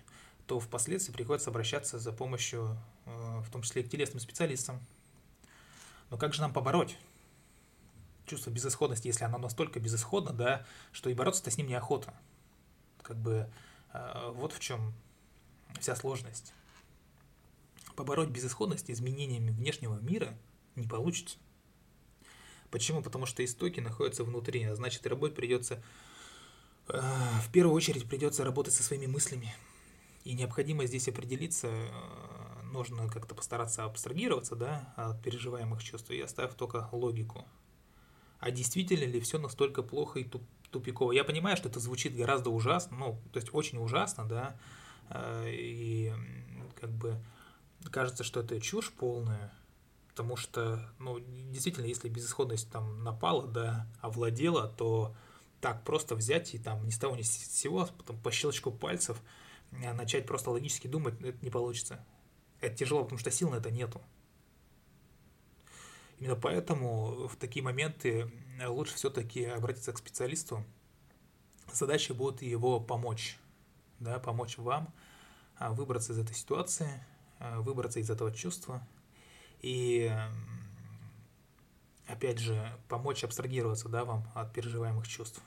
то 0.47 0.59
впоследствии 0.59 1.11
приходится 1.11 1.49
обращаться 1.49 1.99
за 1.99 2.13
помощью, 2.13 2.77
э, 3.05 3.41
в 3.45 3.49
том 3.51 3.61
числе 3.61 3.83
к 3.83 3.89
телесным 3.89 4.19
специалистам. 4.19 4.79
Но 6.09 6.17
как 6.17 6.33
же 6.33 6.41
нам 6.41 6.53
побороть 6.53 6.97
чувство 8.25 8.49
безысходности, 8.49 9.07
если 9.07 9.23
оно 9.23 9.37
настолько 9.37 9.79
безысходно, 9.79 10.33
да, 10.33 10.65
что 10.91 11.09
и 11.09 11.13
бороться-то 11.13 11.51
с 11.51 11.57
ним 11.57 11.67
неохота? 11.67 12.13
Как 13.01 13.17
бы 13.17 13.49
вот 14.33 14.51
в 14.51 14.59
чем 14.59 14.93
вся 15.79 15.95
сложность 15.95 16.53
побороть 17.95 18.29
безысходность 18.29 18.91
изменениями 18.91 19.51
внешнего 19.51 19.99
мира 19.99 20.37
не 20.75 20.87
получится. 20.87 21.37
Почему? 22.69 23.01
Потому 23.01 23.25
что 23.25 23.43
истоки 23.43 23.79
находятся 23.79 24.23
внутри, 24.23 24.63
а 24.63 24.75
значит 24.75 25.07
работать 25.07 25.35
придется, 25.35 25.81
э, 26.89 26.99
в 27.41 27.51
первую 27.51 27.75
очередь 27.75 28.07
придется 28.07 28.43
работать 28.43 28.73
со 28.73 28.83
своими 28.83 29.05
мыслями. 29.05 29.53
И 30.23 30.33
необходимо 30.33 30.85
здесь 30.85 31.07
определиться, 31.07 31.67
э, 31.67 32.61
нужно 32.63 33.07
как-то 33.07 33.33
постараться 33.33 33.85
абстрагироваться 33.85 34.55
да, 34.55 34.93
от 34.97 35.21
переживаемых 35.21 35.83
чувств 35.83 36.09
и 36.09 36.19
оставив 36.19 36.55
только 36.55 36.89
логику. 36.91 37.45
А 38.45 38.51
действительно 38.51 39.05
ли 39.05 39.19
все 39.21 39.39
настолько 39.39 39.81
плохо 39.81 40.19
и 40.19 40.29
тупиково? 40.69 41.13
Я 41.13 41.23
понимаю, 41.23 41.57
что 41.57 41.67
это 41.67 41.79
звучит 41.79 42.15
гораздо 42.15 42.51
ужасно, 42.51 42.95
ну, 42.95 43.19
то 43.33 43.39
есть 43.39 43.51
очень 43.51 43.79
ужасно, 43.79 44.23
да, 44.23 44.55
э, 45.09 45.49
и 45.49 46.13
как 46.79 46.91
бы 46.91 47.19
кажется, 47.89 48.23
что 48.23 48.41
это 48.41 48.61
чушь 48.61 48.91
полная, 48.91 49.51
потому 50.09 50.37
что, 50.37 50.93
ну, 50.99 51.19
действительно, 51.49 51.87
если 51.87 52.07
безысходность 52.07 52.69
там 52.69 53.03
напала, 53.03 53.47
да, 53.47 53.87
овладела, 53.99 54.67
то 54.67 55.15
так 55.59 55.83
просто 55.83 56.13
взять 56.13 56.53
и 56.53 56.59
там 56.59 56.85
ни 56.85 56.91
с 56.91 56.99
того 56.99 57.15
ни 57.15 57.23
с 57.23 57.31
сего, 57.31 57.89
потом 57.97 58.21
по 58.21 58.31
щелчку 58.31 58.69
пальцев 58.71 59.23
а, 59.71 59.91
начать 59.95 60.27
просто 60.27 60.51
логически 60.51 60.85
думать, 60.85 61.19
это 61.19 61.43
не 61.43 61.49
получится. 61.49 62.05
Это 62.61 62.75
тяжело, 62.75 63.05
потому 63.05 63.17
что 63.17 63.31
сил 63.31 63.49
на 63.49 63.55
это 63.55 63.71
нету. 63.71 64.01
Именно 66.19 66.35
поэтому 66.35 67.27
в 67.27 67.35
такие 67.35 67.63
моменты 67.63 68.31
лучше 68.65 68.95
все-таки 68.95 69.45
обратиться 69.45 69.91
к 69.93 69.97
специалисту. 69.97 70.63
Задача 71.71 72.13
будет 72.13 72.41
его 72.41 72.79
помочь, 72.79 73.37
да, 73.99 74.19
помочь 74.19 74.57
вам 74.57 74.93
а, 75.57 75.71
выбраться 75.71 76.13
из 76.13 76.19
этой 76.19 76.35
ситуации, 76.35 77.01
Э, 77.39 77.59
выбраться 77.59 77.99
из 77.99 78.09
этого 78.09 78.31
чувства 78.31 78.85
и, 79.61 80.11
опять 82.07 82.39
же, 82.39 82.77
помочь 82.87 83.23
абстрагироваться 83.23 83.89
да, 83.89 84.05
вам 84.05 84.25
от 84.33 84.53
переживаемых 84.53 85.07
чувств. 85.07 85.41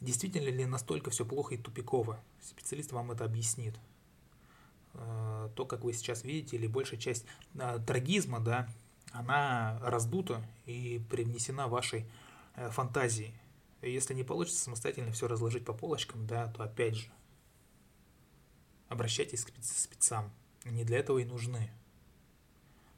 Действительно 0.00 0.48
ли 0.48 0.66
настолько 0.66 1.10
все 1.10 1.24
плохо 1.24 1.54
и 1.54 1.58
тупиково? 1.58 2.22
Специалист 2.42 2.92
вам 2.92 3.12
это 3.12 3.24
объяснит. 3.24 3.78
Э, 4.92 5.48
то, 5.54 5.64
как 5.64 5.84
вы 5.84 5.94
сейчас 5.94 6.22
видите, 6.22 6.56
или 6.56 6.66
большая 6.66 7.00
часть 7.00 7.24
э, 7.54 7.78
трагизма, 7.86 8.40
да, 8.40 8.68
она 9.12 9.78
раздута 9.82 10.42
и 10.66 11.00
привнесена 11.10 11.68
вашей 11.68 12.06
фантазией. 12.70 13.34
Если 13.82 14.14
не 14.14 14.24
получится 14.24 14.64
самостоятельно 14.64 15.12
все 15.12 15.28
разложить 15.28 15.64
по 15.64 15.72
полочкам, 15.72 16.26
да, 16.26 16.48
то 16.48 16.62
опять 16.62 16.96
же, 16.96 17.08
обращайтесь 18.88 19.44
к 19.44 19.52
спецам. 19.62 20.32
Они 20.64 20.84
для 20.84 20.98
этого 20.98 21.18
и 21.18 21.24
нужны. 21.24 21.70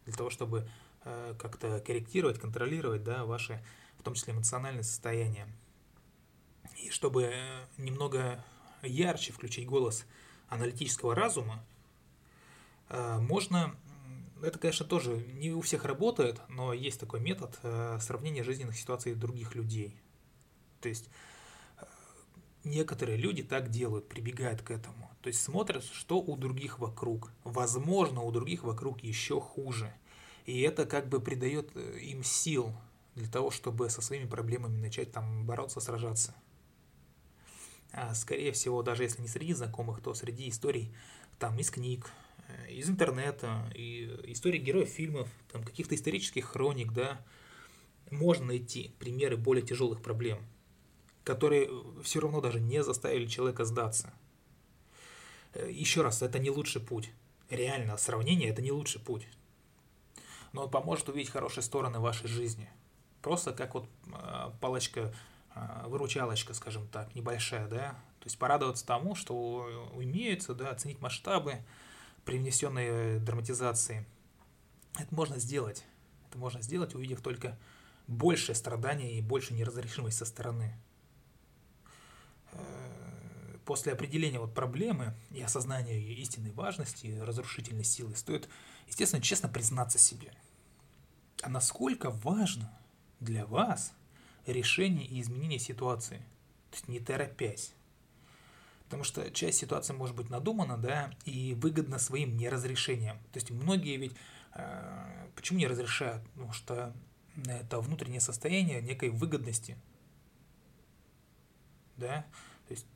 Для 0.06 0.14
того, 0.14 0.30
чтобы 0.30 0.68
э, 1.04 1.34
как-то 1.38 1.80
корректировать, 1.80 2.38
контролировать 2.38 3.04
да, 3.04 3.24
ваше, 3.24 3.62
в 3.98 4.02
том 4.02 4.14
числе 4.14 4.32
эмоциональное 4.32 4.82
состояние. 4.82 5.46
И 6.82 6.90
чтобы 6.90 7.24
э, 7.24 7.66
немного 7.76 8.42
ярче 8.82 9.32
включить 9.32 9.66
голос 9.66 10.06
аналитического 10.48 11.14
разума, 11.14 11.62
э, 12.88 13.18
можно, 13.18 13.74
это, 14.42 14.58
конечно, 14.58 14.86
тоже 14.86 15.16
не 15.34 15.52
у 15.52 15.60
всех 15.60 15.84
работает, 15.84 16.40
но 16.48 16.72
есть 16.72 17.00
такой 17.00 17.20
метод 17.20 17.58
сравнения 18.00 18.42
жизненных 18.42 18.76
ситуаций 18.76 19.14
других 19.14 19.54
людей. 19.54 19.96
То 20.80 20.88
есть 20.88 21.08
некоторые 22.64 23.18
люди 23.18 23.42
так 23.42 23.70
делают, 23.70 24.08
прибегают 24.08 24.62
к 24.62 24.70
этому. 24.70 25.10
То 25.22 25.28
есть 25.28 25.42
смотрят, 25.42 25.84
что 25.84 26.20
у 26.20 26.36
других 26.36 26.78
вокруг. 26.78 27.32
Возможно, 27.44 28.22
у 28.22 28.30
других 28.30 28.62
вокруг 28.62 29.02
еще 29.02 29.40
хуже. 29.40 29.92
И 30.46 30.60
это 30.60 30.86
как 30.86 31.08
бы 31.08 31.20
придает 31.20 31.70
э, 31.74 31.98
им 32.00 32.22
сил 32.22 32.72
для 33.14 33.28
того, 33.28 33.50
чтобы 33.50 33.90
со 33.90 34.00
своими 34.00 34.26
проблемами 34.26 34.80
начать 34.80 35.12
там 35.12 35.44
бороться, 35.44 35.80
сражаться. 35.80 36.34
А 37.92 38.14
скорее 38.14 38.52
всего, 38.52 38.82
даже 38.82 39.02
если 39.02 39.22
не 39.22 39.28
среди 39.28 39.54
знакомых, 39.54 40.00
то 40.00 40.14
среди 40.14 40.48
историй 40.48 40.94
там 41.38 41.58
из 41.58 41.70
книг, 41.70 42.06
э, 42.06 42.27
из 42.68 42.88
интернета, 42.88 43.70
и 43.74 44.04
истории 44.24 44.58
героев 44.58 44.88
фильмов, 44.88 45.28
там 45.52 45.62
каких-то 45.62 45.94
исторических 45.94 46.46
хроник, 46.46 46.92
да, 46.92 47.20
можно 48.10 48.46
найти 48.46 48.94
примеры 48.98 49.36
более 49.36 49.64
тяжелых 49.64 50.02
проблем, 50.02 50.38
которые 51.24 51.68
все 52.02 52.20
равно 52.20 52.40
даже 52.40 52.60
не 52.60 52.82
заставили 52.82 53.26
человека 53.26 53.64
сдаться. 53.64 54.12
Э, 55.52 55.70
Еще 55.70 56.02
раз, 56.02 56.22
это 56.22 56.38
не 56.38 56.50
лучший 56.50 56.80
путь. 56.80 57.10
Реально, 57.50 57.96
сравнение– 57.96 58.48
это 58.50 58.62
не 58.62 58.72
лучший 58.72 59.00
путь. 59.00 59.26
Но 60.52 60.64
он 60.64 60.70
поможет 60.70 61.08
увидеть 61.08 61.30
хорошие 61.30 61.62
стороны 61.62 61.98
вашей 61.98 62.28
жизни. 62.28 62.70
Просто 63.22 63.52
как 63.52 63.74
вот 63.74 63.88
э, 64.06 64.50
палочка, 64.60 65.14
э, 65.54 65.86
выручалочка, 65.86 66.54
скажем 66.54 66.86
так, 66.88 67.14
небольшая, 67.14 67.68
да. 67.68 67.90
То 68.20 68.26
есть 68.26 68.38
порадоваться 68.38 68.86
тому, 68.86 69.14
что 69.14 69.90
имеется, 70.00 70.54
да, 70.54 70.70
оценить 70.70 71.00
масштабы 71.00 71.58
привнесенной 72.28 73.20
драматизации. 73.20 74.04
Это 74.98 75.14
можно 75.14 75.38
сделать. 75.38 75.82
Это 76.28 76.36
можно 76.36 76.60
сделать, 76.60 76.94
увидев 76.94 77.22
только 77.22 77.58
большее 78.06 78.54
страдание 78.54 79.14
и 79.14 79.22
больше 79.22 79.54
неразрешимость 79.54 80.18
со 80.18 80.26
стороны. 80.26 80.78
Э, 82.52 83.56
после 83.64 83.92
определения 83.92 84.38
вот 84.38 84.52
проблемы 84.52 85.14
и 85.30 85.40
осознания 85.40 85.98
ее 85.98 86.16
истинной 86.16 86.50
важности, 86.50 87.18
разрушительной 87.18 87.84
силы, 87.84 88.14
стоит, 88.14 88.46
естественно, 88.86 89.22
честно 89.22 89.48
признаться 89.48 89.98
себе. 89.98 90.34
А 91.40 91.48
насколько 91.48 92.10
важно 92.10 92.70
для 93.20 93.46
вас 93.46 93.94
решение 94.44 95.06
и 95.06 95.18
изменение 95.22 95.58
ситуации, 95.58 96.18
то 96.68 96.74
есть 96.76 96.88
не 96.88 97.00
торопясь. 97.00 97.72
Потому 98.88 99.04
что 99.04 99.30
часть 99.30 99.58
ситуации 99.58 99.92
может 99.92 100.16
быть 100.16 100.30
надумана, 100.30 100.78
да, 100.78 101.10
и 101.26 101.54
выгодна 101.54 101.98
своим 101.98 102.38
неразрешением. 102.38 103.18
То 103.32 103.36
есть 103.36 103.50
многие 103.50 103.98
ведь 103.98 104.14
э, 104.54 105.28
почему 105.36 105.58
не 105.58 105.66
разрешают? 105.66 106.26
Потому 106.30 106.52
что 106.52 106.94
это 107.46 107.80
внутреннее 107.80 108.22
состояние 108.22 108.80
некой 108.80 109.10
выгодности. 109.10 109.76
Да? 111.98 112.24
То 112.66 112.72
есть 112.72 112.86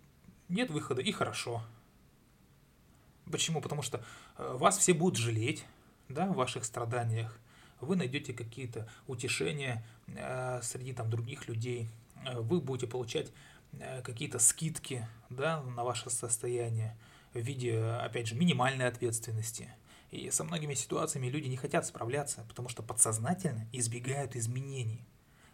нет 0.49 0.70
выхода 0.70 1.02
и 1.02 1.12
хорошо. 1.12 1.62
Почему? 3.30 3.61
Потому 3.61 3.82
что 3.82 4.02
э, 4.38 4.56
вас 4.56 4.78
все 4.78 4.94
будут 4.94 5.18
жалеть 5.18 5.66
да, 6.08 6.26
в 6.26 6.37
ваших 6.37 6.64
страданиях. 6.64 7.38
Вы 7.82 7.96
найдете 7.96 8.32
какие-то 8.32 8.88
утешения 9.06 9.84
э, 10.06 10.61
среди 10.62 10.94
там, 10.94 11.11
других 11.11 11.49
людей. 11.49 11.88
Э, 12.25 12.40
вы 12.40 12.61
будете 12.61 12.87
получать 12.87 13.30
какие-то 14.05 14.38
скидки 14.38 15.07
да, 15.31 15.62
на 15.62 15.85
ваше 15.85 16.11
состояние 16.11 16.97
в 17.33 17.38
виде, 17.38 17.83
опять 17.83 18.29
же, 18.29 18.35
минимальной 18.35 18.87
ответственности– 18.87 19.71
и 20.12 20.31
со 20.31 20.45
многими 20.45 20.75
ситуациями 20.75 21.29
люди 21.29 21.49
не 21.49 21.57
хотят 21.57 21.87
справляться, 21.87 22.45
потому 22.47 22.69
что 22.69 22.83
подсознательно 22.83 23.67
избегают 23.73 24.37
изменений, 24.37 25.07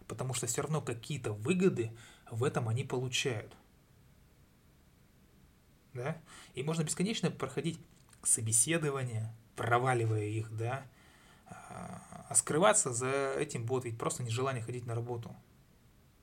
потому 0.09 0.35
что 0.35 0.49
все 0.49 0.63
равно 0.63 0.83
какие-то 0.83 1.33
выгоды 1.33 1.97
в 2.29 2.43
этом 2.43 2.69
они 2.69 2.83
получают. 2.83 3.57
Да? 5.95 6.21
И 6.55 6.65
можно 6.65 6.83
бесконечно 6.83 7.31
проходить 7.31 7.79
собеседования, 8.25 9.33
проваливая 9.55 10.25
их, 10.25 10.51
да, 10.57 10.85
а 11.47 12.35
скрываться 12.35 12.93
за 12.93 13.35
этим 13.39 13.65
будет 13.65 13.85
ведь 13.85 13.97
просто 13.97 14.25
нежелание 14.25 14.63
ходить 14.63 14.87
на 14.87 14.97
работу– 14.97 15.35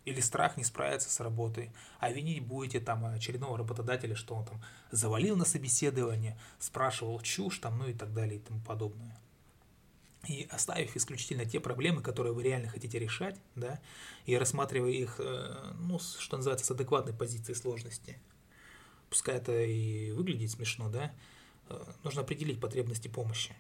или 0.06 0.22
страх 0.22 0.56
не 0.56 0.64
справиться 0.64 1.10
с 1.10 1.20
работой, 1.20 1.72
а 2.00 2.12
винить 2.12 2.44
будете 2.44 2.80
там 2.80 3.06
очередного 3.06 3.58
работодателя, 3.58 4.16
что 4.16 4.36
он 4.36 4.46
там 4.46 4.62
завалил 4.92 5.36
на 5.36 5.46
собеседование, 5.46 6.40
спрашивал 6.60 7.20
чушь 7.22 7.58
там, 7.58 7.80
ну 7.80 7.88
и 7.88 7.94
так 7.94 8.14
далее 8.14 8.38
и 8.38 8.40
тому 8.40 8.62
подобное. 8.62 9.20
И 10.28 10.48
оставив 10.50 10.96
исключительно 10.96 11.46
те 11.46 11.60
проблемы, 11.60 12.02
которые 12.02 12.34
вы 12.34 12.44
реально 12.44 12.68
хотите 12.68 12.98
решать, 12.98 13.40
да, 13.56 13.80
и 14.26 14.38
рассматривая 14.38 14.92
их, 14.92 15.16
э, 15.20 15.74
ну, 15.80 16.00
что 16.00 16.38
называется, 16.38 16.66
с 16.66 16.72
адекватной 16.72 17.14
позиции 17.14 17.54
сложности, 17.54 18.20
пускай 19.10 19.36
это 19.36 19.64
и 19.64 20.12
выглядит 20.12 20.52
смешно, 20.52 20.90
да, 20.90 21.14
э, 21.70 21.84
нужно 22.04 22.22
определить 22.22 22.60
потребности 22.60 23.08
помощи. 23.08 23.56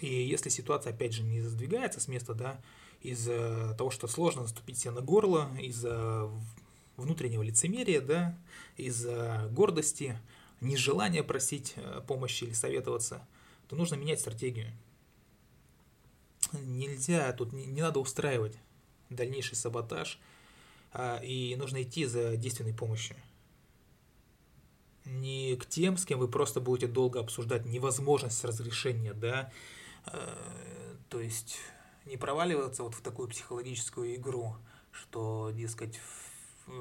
И 0.00 0.06
если 0.06 0.48
ситуация, 0.48 0.92
опять 0.92 1.12
же, 1.12 1.22
не 1.22 1.40
задвигается 1.40 2.00
с 2.00 2.08
места, 2.08 2.34
да, 2.34 2.60
из-за 3.04 3.74
того, 3.76 3.90
что 3.90 4.08
сложно 4.08 4.42
наступить 4.42 4.78
себе 4.78 4.92
на 4.92 5.02
горло, 5.02 5.50
из-за 5.60 6.30
внутреннего 6.96 7.42
лицемерия, 7.42 8.00
да, 8.00 8.36
из-за 8.78 9.48
гордости, 9.52 10.18
нежелания 10.62 11.22
просить 11.22 11.74
э, 11.76 12.00
помощи 12.06 12.44
или 12.44 12.54
советоваться, 12.54 13.26
то 13.68 13.76
нужно 13.76 13.96
менять 13.96 14.20
стратегию. 14.20 14.72
Нельзя, 16.52 17.30
тут 17.34 17.52
не, 17.52 17.66
не 17.66 17.82
надо 17.82 18.00
устраивать 18.00 18.56
дальнейший 19.10 19.56
саботаж, 19.56 20.18
а, 20.92 21.18
и 21.22 21.56
нужно 21.56 21.82
идти 21.82 22.06
за 22.06 22.36
действенной 22.36 22.72
помощью. 22.72 23.16
Не 25.04 25.56
к 25.56 25.66
тем, 25.66 25.98
с 25.98 26.06
кем 26.06 26.20
вы 26.20 26.28
просто 26.28 26.60
будете 26.60 26.86
долго 26.86 27.20
обсуждать 27.20 27.66
невозможность 27.66 28.42
разрешения, 28.44 29.12
да, 29.12 29.52
э, 30.06 30.96
то 31.10 31.20
есть 31.20 31.58
не 32.04 32.16
проваливаться 32.16 32.82
вот 32.82 32.94
в 32.94 33.00
такую 33.00 33.28
психологическую 33.28 34.14
игру, 34.16 34.56
что, 34.90 35.50
дескать, 35.50 36.00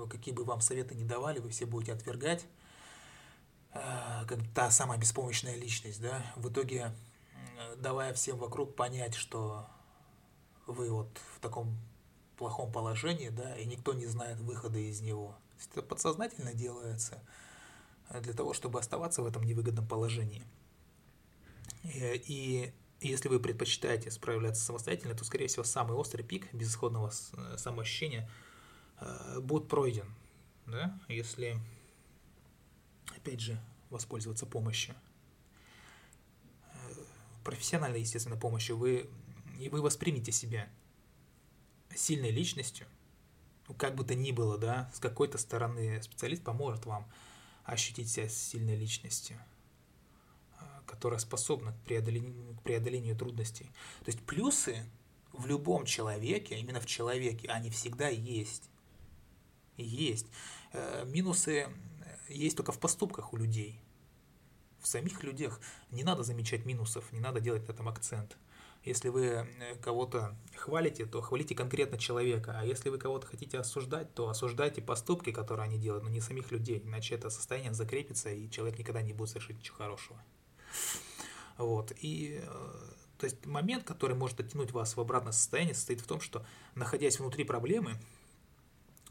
какие 0.09 0.33
бы 0.33 0.43
вам 0.43 0.61
советы 0.61 0.95
не 0.95 1.05
давали, 1.05 1.39
вы 1.39 1.49
все 1.49 1.65
будете 1.65 1.93
отвергать, 1.93 2.45
э, 3.73 4.25
как 4.27 4.39
та 4.53 4.69
самая 4.71 4.97
беспомощная 4.99 5.55
личность, 5.55 6.01
да, 6.01 6.25
в 6.35 6.49
итоге 6.49 6.93
давая 7.77 8.13
всем 8.13 8.37
вокруг 8.37 8.75
понять, 8.75 9.15
что 9.15 9.67
вы 10.67 10.89
вот 10.89 11.09
в 11.35 11.39
таком 11.39 11.77
плохом 12.37 12.71
положении, 12.71 13.29
да, 13.29 13.55
и 13.57 13.65
никто 13.65 13.93
не 13.93 14.05
знает 14.05 14.39
выхода 14.39 14.79
из 14.79 15.01
него. 15.01 15.35
Это 15.71 15.81
подсознательно 15.81 16.53
делается 16.53 17.21
для 18.21 18.33
того, 18.33 18.53
чтобы 18.53 18.79
оставаться 18.79 19.21
в 19.21 19.25
этом 19.25 19.43
невыгодном 19.43 19.87
положении. 19.87 20.43
И 21.83 22.23
и 22.27 22.73
если 23.07 23.29
вы 23.29 23.39
предпочитаете 23.39 24.11
справляться 24.11 24.63
самостоятельно, 24.63 25.15
то, 25.15 25.23
скорее 25.23 25.47
всего, 25.47 25.63
самый 25.63 25.93
острый 25.93 26.23
пик 26.23 26.51
безысходного 26.53 27.11
э, 27.33 27.57
самоощущения 27.57 28.29
э, 28.99 29.39
будет 29.39 29.67
пройден. 29.67 30.13
Да? 30.65 30.99
Если, 31.07 31.59
опять 33.15 33.39
же, 33.39 33.59
воспользоваться 33.89 34.45
помощью. 34.45 34.95
Э, 36.73 36.93
профессиональной, 37.43 37.99
естественно, 37.99 38.37
помощью 38.37 38.77
вы, 38.77 39.09
и 39.59 39.69
вы 39.69 39.81
воспримете 39.81 40.31
себя 40.31 40.69
сильной 41.95 42.31
личностью, 42.31 42.87
ну, 43.67 43.75
как 43.75 43.95
бы 43.95 44.03
то 44.03 44.15
ни 44.15 44.31
было, 44.31 44.57
да, 44.57 44.91
с 44.93 44.99
какой-то 44.99 45.37
стороны 45.37 46.01
специалист 46.01 46.43
поможет 46.43 46.85
вам 46.85 47.09
ощутить 47.65 48.09
себя 48.09 48.27
сильной 48.29 48.75
личностью– 48.75 49.37
которая 50.93 51.19
способна 51.19 51.71
к 51.73 51.79
преодолению, 51.85 52.55
к 52.57 52.61
преодолению 52.61 53.15
трудностей. 53.15 53.65
То 54.05 54.11
есть 54.11 54.19
плюсы 54.21 54.85
в 55.31 55.47
любом 55.47 55.85
человеке, 55.85 56.55
именно 56.59 56.79
в 56.79 56.85
человеке, 56.85 57.47
они 57.47 57.71
всегда 57.71 58.09
есть. 58.09 58.69
Есть. 59.75 60.27
Э, 60.71 61.03
минусы 61.07 61.67
есть 62.29 62.55
только 62.55 62.71
в 62.71 62.79
поступках 62.79 63.33
у 63.33 63.37
людей. 63.37 63.81
В 64.79 64.87
самих 64.87 65.23
людях 65.23 65.59
не 65.89 66.03
надо 66.03 66.21
замечать 66.21 66.63
минусов, 66.65 67.11
не 67.11 67.19
надо 67.19 67.39
делать 67.39 67.67
на 67.67 67.71
этом 67.71 67.89
акцент. 67.89 68.37
Если 68.83 69.09
вы 69.09 69.25
э, 69.25 69.75
кого-то 69.81 70.35
хвалите, 70.55 71.07
то 71.07 71.21
хвалите 71.21 71.55
конкретно 71.55 71.97
человека, 71.97 72.55
а 72.55 72.63
если 72.63 72.89
вы 72.89 72.99
кого-то 72.99 73.25
хотите 73.25 73.57
осуждать, 73.57 74.13
то 74.13 74.29
осуждайте 74.29 74.83
поступки, 74.83 75.31
которые 75.31 75.63
они 75.63 75.79
делают, 75.79 76.03
но 76.03 76.11
не 76.11 76.21
самих 76.21 76.51
людей, 76.51 76.83
иначе 76.85 77.15
это 77.15 77.31
состояние 77.31 77.73
закрепится, 77.73 78.29
и 78.29 78.47
человек 78.51 78.77
никогда 78.77 79.01
не 79.01 79.13
будет 79.13 79.29
совершить 79.29 79.57
ничего 79.57 79.77
хорошего. 79.77 80.21
Вот. 81.57 81.91
И 82.01 82.39
э, 82.41 82.93
то 83.17 83.25
есть 83.25 83.45
момент, 83.45 83.85
который 83.85 84.15
может 84.15 84.39
оттянуть 84.39 84.71
вас 84.71 84.97
в 84.97 84.99
обратное 84.99 85.31
состояние, 85.31 85.75
состоит 85.75 86.01
в 86.01 86.07
том, 86.07 86.19
что, 86.19 86.45
находясь 86.75 87.19
внутри 87.19 87.43
проблемы, 87.45 87.97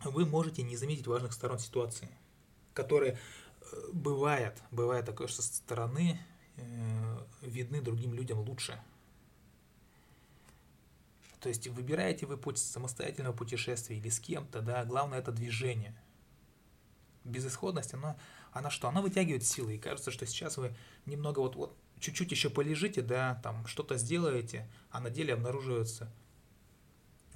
вы 0.04 0.26
можете 0.26 0.62
не 0.62 0.76
заметить 0.76 1.06
важных 1.06 1.32
сторон 1.32 1.58
ситуации, 1.58 2.10
которые 2.74 3.12
э, 3.60 3.76
бывает, 3.92 4.60
бывает 4.70 5.06
такое, 5.06 5.28
что 5.28 5.42
со 5.42 5.54
стороны 5.54 6.20
э, 6.56 7.26
видны 7.40 7.80
другим 7.80 8.12
людям 8.12 8.40
лучше. 8.40 8.82
То 11.40 11.48
есть 11.48 11.66
выбираете 11.68 12.26
вы 12.26 12.36
путь 12.36 12.58
самостоятельного 12.58 13.32
путешествия 13.32 13.96
или 13.96 14.08
с 14.08 14.20
кем-то, 14.20 14.60
да, 14.60 14.84
главное 14.84 15.18
это 15.18 15.32
движение. 15.32 15.94
Безысходность, 17.24 17.94
она 17.94 18.16
она 18.52 18.70
что? 18.70 18.88
Она 18.88 19.00
вытягивает 19.00 19.44
силы, 19.44 19.76
и 19.76 19.78
кажется, 19.78 20.10
что 20.10 20.26
сейчас 20.26 20.56
вы 20.56 20.74
немного 21.06 21.40
вот, 21.40 21.56
вот 21.56 21.76
чуть-чуть 22.00 22.30
еще 22.30 22.50
полежите, 22.50 23.02
да, 23.02 23.40
там 23.42 23.66
что-то 23.66 23.96
сделаете, 23.96 24.68
а 24.90 25.00
на 25.00 25.10
деле 25.10 25.34
обнаруживается, 25.34 26.12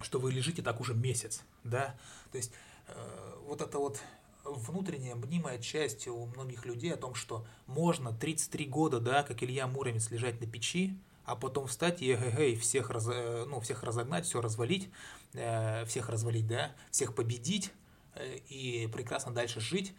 что 0.02 0.18
вы 0.18 0.32
лежите 0.32 0.62
так 0.62 0.80
уже 0.80 0.94
месяц, 0.94 1.42
да, 1.64 1.96
то 2.30 2.38
есть 2.38 2.52
э, 2.88 3.34
вот 3.46 3.62
это 3.62 3.78
вот 3.78 4.00
внутренняя 4.44 5.14
мнимая 5.14 5.58
часть 5.58 6.06
у 6.08 6.26
многих 6.26 6.66
людей 6.66 6.92
о 6.92 6.96
том, 6.96 7.14
что 7.14 7.46
можно 7.66 8.12
33 8.12 8.66
года, 8.66 9.00
да, 9.00 9.22
как 9.22 9.42
Илья 9.42 9.66
Муромец, 9.66 10.10
лежать 10.10 10.40
на 10.40 10.46
печи, 10.46 10.98
а 11.24 11.34
потом 11.34 11.66
встать 11.66 12.02
и 12.02 12.12
эгэгэй, 12.12 12.56
всех, 12.56 12.90
раз, 12.90 13.08
э, 13.10 13.44
ну, 13.48 13.60
всех 13.60 13.82
разогнать, 13.82 14.26
все 14.26 14.40
развалить, 14.40 14.90
э, 15.34 15.84
всех 15.86 16.08
развалить, 16.08 16.46
да, 16.46 16.72
всех 16.90 17.14
победить 17.14 17.72
э, 18.14 18.38
и 18.48 18.86
прекрасно 18.86 19.32
дальше 19.32 19.60
жить. 19.60 19.92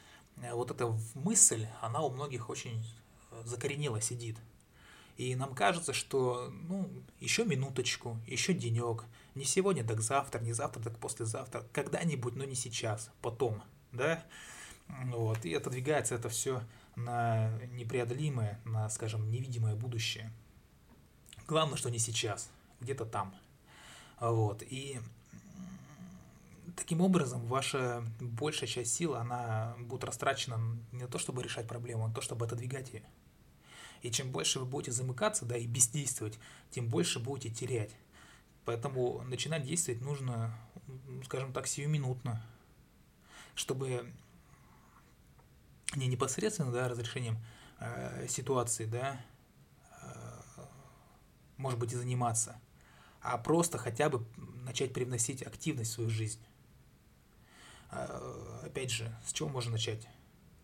Вот 0.54 0.72
эта 0.72 0.96
мысль, 1.16 1.68
она 1.82 2.02
у 2.02 2.10
многих 2.10 2.50
очень 2.50 2.86
закоренела 3.44 4.02
сидит. 4.02 4.38
И 5.18 5.36
нам 5.36 5.56
кажется, 5.56 5.94
что 5.94 6.52
ну, 6.52 6.90
еще 7.20 7.44
минуточку, 7.44 8.18
еще 8.28 8.54
денек, 8.54 9.06
не 9.34 9.46
сегодня, 9.46 9.84
так 9.84 10.02
завтра, 10.02 10.40
не 10.40 10.54
завтра, 10.54 10.82
так 10.82 11.00
послезавтра, 11.00 11.66
когда-нибудь, 11.74 12.36
но 12.36 12.44
не 12.44 12.54
сейчас, 12.54 13.10
потом, 13.22 13.64
да, 13.92 14.24
вот, 14.88 15.44
и 15.44 15.54
отодвигается 15.56 16.16
это 16.16 16.30
все 16.30 16.62
на 16.96 17.52
непреодолимое, 17.72 18.60
на, 18.64 18.90
скажем, 18.90 19.30
невидимое 19.32 19.76
будущее. 19.76 20.32
Главное, 21.48 21.78
что 21.78 21.90
не 21.90 22.00
сейчас, 22.00 22.50
где-то 22.80 23.06
там. 23.06 23.36
Вот. 24.20 24.64
И 24.64 25.00
таким 26.78 27.02
образом 27.02 27.46
ваша 27.48 28.04
большая 28.22 28.70
часть 28.70 28.94
силы, 28.94 29.18
она 29.18 29.76
будет 29.80 30.04
растрачена 30.04 30.58
не 30.92 31.02
на 31.02 31.08
то, 31.08 31.18
чтобы 31.18 31.44
решать 31.44 31.68
проблему, 31.68 32.06
а 32.06 32.08
на 32.08 32.14
то, 32.14 32.22
чтобы 32.22 32.46
отодвигать 32.46 32.94
ее. 32.94 33.04
И 34.04 34.12
чем 34.12 34.32
больше 34.32 34.60
вы 34.60 34.66
будете 34.66 34.92
замыкаться, 34.92 35.46
да, 35.46 35.58
и 35.58 35.66
бездействовать, 35.66 36.40
тем 36.70 36.88
больше 36.88 37.20
будете 37.20 37.54
терять. 37.54 37.96
Поэтому 38.64 39.24
начинать 39.24 39.64
действовать 39.64 40.02
нужно, 40.02 40.56
скажем 41.26 41.52
так, 41.52 41.68
сиюминутно, 41.68 42.46
чтобы 43.56 44.14
не 45.96 46.08
непосредственно, 46.08 46.72
да, 46.72 46.88
разрешением 46.88 47.38
э, 47.80 48.28
ситуации, 48.28 48.86
да, 48.86 49.20
может 51.58 51.80
быть, 51.80 51.92
и 51.92 51.96
заниматься, 51.96 52.62
а 53.22 53.38
просто 53.38 53.78
хотя 53.78 54.10
бы 54.10 54.26
начать 54.64 54.94
привносить 54.94 55.42
активность 55.42 55.92
в 55.92 55.94
свою 55.96 56.10
жизнь. 56.10 56.40
А, 57.90 58.62
опять 58.66 58.92
же, 58.92 59.14
с 59.26 59.34
чего 59.34 59.50
можно 59.50 59.74
начать? 59.74 60.08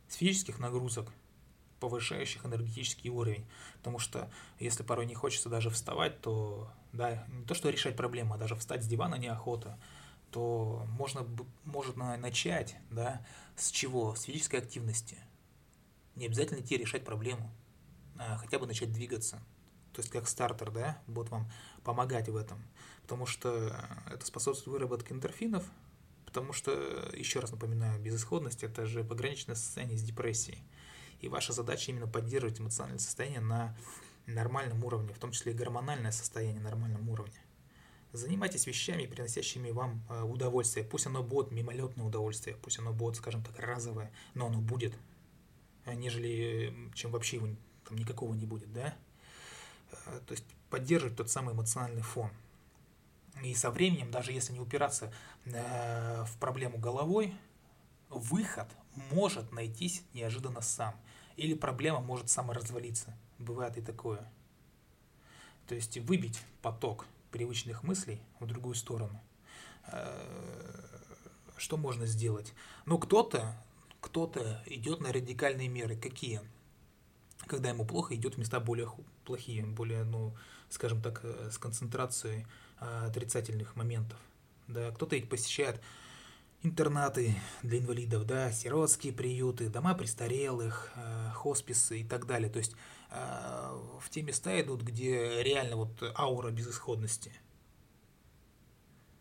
С 0.08 0.16
физических 0.16 0.60
нагрузок, 0.60 1.12
повышающих 1.80 2.46
энергетический 2.46 3.10
уровень. 3.10 3.46
Потому 3.78 4.00
что 4.00 4.30
если 4.60 4.84
порой 4.84 5.06
не 5.06 5.16
хочется 5.16 5.50
даже 5.50 5.70
вставать, 5.70 6.22
то 6.22 6.72
да, 6.92 7.26
не 7.28 7.46
то 7.46 7.54
что 7.54 7.70
решать 7.70 7.96
проблему, 7.96 8.34
а 8.34 8.38
даже 8.38 8.56
встать 8.56 8.84
с 8.84 8.88
дивана 8.88 9.16
неохота, 9.16 9.80
то 10.32 10.86
можно 10.90 11.28
может 11.64 11.96
начать 11.96 12.76
да, 12.90 13.26
с 13.56 13.72
чего? 13.72 14.16
С 14.16 14.24
физической 14.24 14.58
активности. 14.58 15.18
Не 16.16 16.28
обязательно 16.28 16.60
идти 16.60 16.78
решать 16.78 17.06
проблему, 17.06 17.52
а 18.18 18.38
хотя 18.38 18.60
бы 18.60 18.68
начать 18.68 18.92
двигаться– 18.92 19.40
то 19.94 20.02
есть 20.02 20.12
как 20.12 20.28
стартер, 20.28 20.72
да, 20.72 20.98
будет 21.08 21.30
вам 21.30 21.50
помогать 21.84 22.28
в 22.28 22.36
этом, 22.36 22.62
потому 23.04 23.26
что 23.26 23.76
это 24.12 24.26
способствует 24.26 24.74
выработке 24.74 25.14
эндорфинов, 25.14 25.64
потому 26.34 26.52
что, 26.52 26.72
еще 27.14 27.40
раз 27.40 27.52
напоминаю, 27.52 28.02
безысходность– 28.02 28.64
это 28.66 28.88
же 28.88 29.04
пограничное 29.04 29.54
состояние 29.54 30.00
с 30.00 30.02
депрессией, 30.02 30.64
и 31.22 31.28
ваша 31.28 31.54
задача 31.54 31.92
именно 31.92 32.08
поддерживать 32.08 32.60
эмоциональное 32.60 32.98
состояние 32.98 33.40
на 33.40 33.78
нормальном 34.26 34.84
уровне, 34.84 35.14
в 35.14 35.20
том 35.20 35.32
числе 35.32 35.52
и 35.52 35.56
гормональное 35.56 36.12
состояние 36.12 36.60
на 36.60 36.72
нормальном 36.72 37.08
уровне. 37.08 37.40
Занимайтесь 38.14 38.66
вещами, 38.66 39.06
приносящими 39.06 39.70
вам 39.70 40.04
э, 40.10 40.24
удовольствие. 40.24 40.84
Пусть 40.84 41.06
оно 41.06 41.22
будет 41.22 41.52
мимолетное 41.52 42.06
удовольствие, 42.06 42.56
пусть 42.56 42.80
оно 42.80 42.94
будет, 42.94 43.16
скажем 43.16 43.44
так, 43.44 43.60
разовое, 43.60 44.12
но 44.34 44.48
оно 44.48 44.60
будет, 44.60 44.96
нежели 45.86 46.74
чем 46.96 47.12
вообще 47.12 47.38
его 47.38 47.50
там 47.88 47.96
никакого 47.96 48.34
не 48.34 48.48
будет, 48.48 48.74
да? 48.74 48.96
Э, 50.08 50.20
то 50.26 50.32
есть 50.32 50.46
поддерживать 50.72 51.16
тот 51.16 51.30
самый 51.30 51.54
эмоциональный 51.54 52.02
фон. 52.02 52.32
И 53.42 53.54
со 53.56 53.72
временем, 53.72 54.12
даже 54.12 54.32
если 54.32 54.54
не 54.54 54.60
упираться 54.60 55.12
э, 55.46 56.24
в 56.24 56.38
проблему 56.38 56.78
головой, 56.78 57.34
выход 58.10 58.68
может 59.12 59.52
найтись 59.52 60.04
неожиданно 60.14 60.62
сам. 60.62 60.96
Или 61.36 61.56
проблема 61.56 62.00
может 62.00 62.30
саморазвалиться. 62.30 63.18
Бывает 63.40 63.78
и 63.78 63.82
такое. 63.82 64.30
То 65.68 65.76
есть 65.76 65.98
выбить 65.98 66.42
поток 66.62 67.06
привычных 67.32 67.82
мыслей 67.84 68.22
в 68.40 68.46
другую 68.46 68.76
сторону. 68.76 69.20
Э, 69.88 70.88
что 71.58 71.78
можно 71.78 72.06
сделать? 72.06 72.54
Ну, 72.86 72.98
кто-то 73.00 73.56
кто-то 74.00 74.62
идет 74.66 75.00
на 75.00 75.14
радикальные 75.14 75.70
меры. 75.70 75.96
Какие? 75.96 76.42
когда 77.48 77.70
ему 77.70 77.86
плохо, 77.86 78.16
идет 78.16 78.36
в 78.36 78.38
места 78.38 78.60
более 78.60 78.90
плохие, 79.26 79.66
более, 79.66 80.04
ну, 80.04 80.36
скажем 80.70 81.02
так, 81.02 81.22
э, 81.24 81.50
с 81.52 81.58
концентрацией 81.58 82.46
отрицательных 83.06 83.76
моментов. 83.76 84.18
Да, 84.68 84.92
кто-то 84.92 85.16
ведь 85.16 85.30
посещает 85.30 85.82
интернаты 86.62 87.36
для 87.62 87.80
инвалидов, 87.80 88.26
да, 88.26 88.52
сиротские 88.52 89.12
приюты, 89.14 89.70
дома 89.70 89.94
престарелых, 89.94 90.92
э, 90.96 91.32
хосписы 91.34 92.02
и 92.02 92.04
так 92.04 92.26
далее. 92.26 92.50
То 92.50 92.60
есть 92.60 92.76
э, 93.10 93.80
в 94.00 94.10
те 94.10 94.22
места 94.22 94.60
идут, 94.62 94.82
где 94.82 95.44
реально 95.44 95.76
вот 95.76 96.02
аура 96.18 96.52
безысходности. 96.52 97.34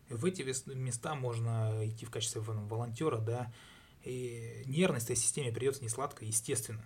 В 0.09 0.25
эти 0.27 0.43
места 0.43 1.15
можно 1.15 1.87
идти 1.87 2.05
в 2.05 2.11
качестве 2.11 2.43
волонтера, 2.43 3.19
да, 3.19 3.53
и 4.05 4.63
нервность 4.67 5.07
этой 5.07 5.17
системе 5.17 5.53
придется 5.53 5.83
не 5.83 5.89
сладко, 5.89 6.25
естественно 6.25 6.85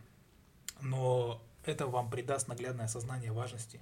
но 0.81 1.43
это 1.65 1.87
вам 1.87 2.11
придаст 2.11 2.49
наглядное 2.49 2.87
осознание 2.87 3.33
важности 3.33 3.81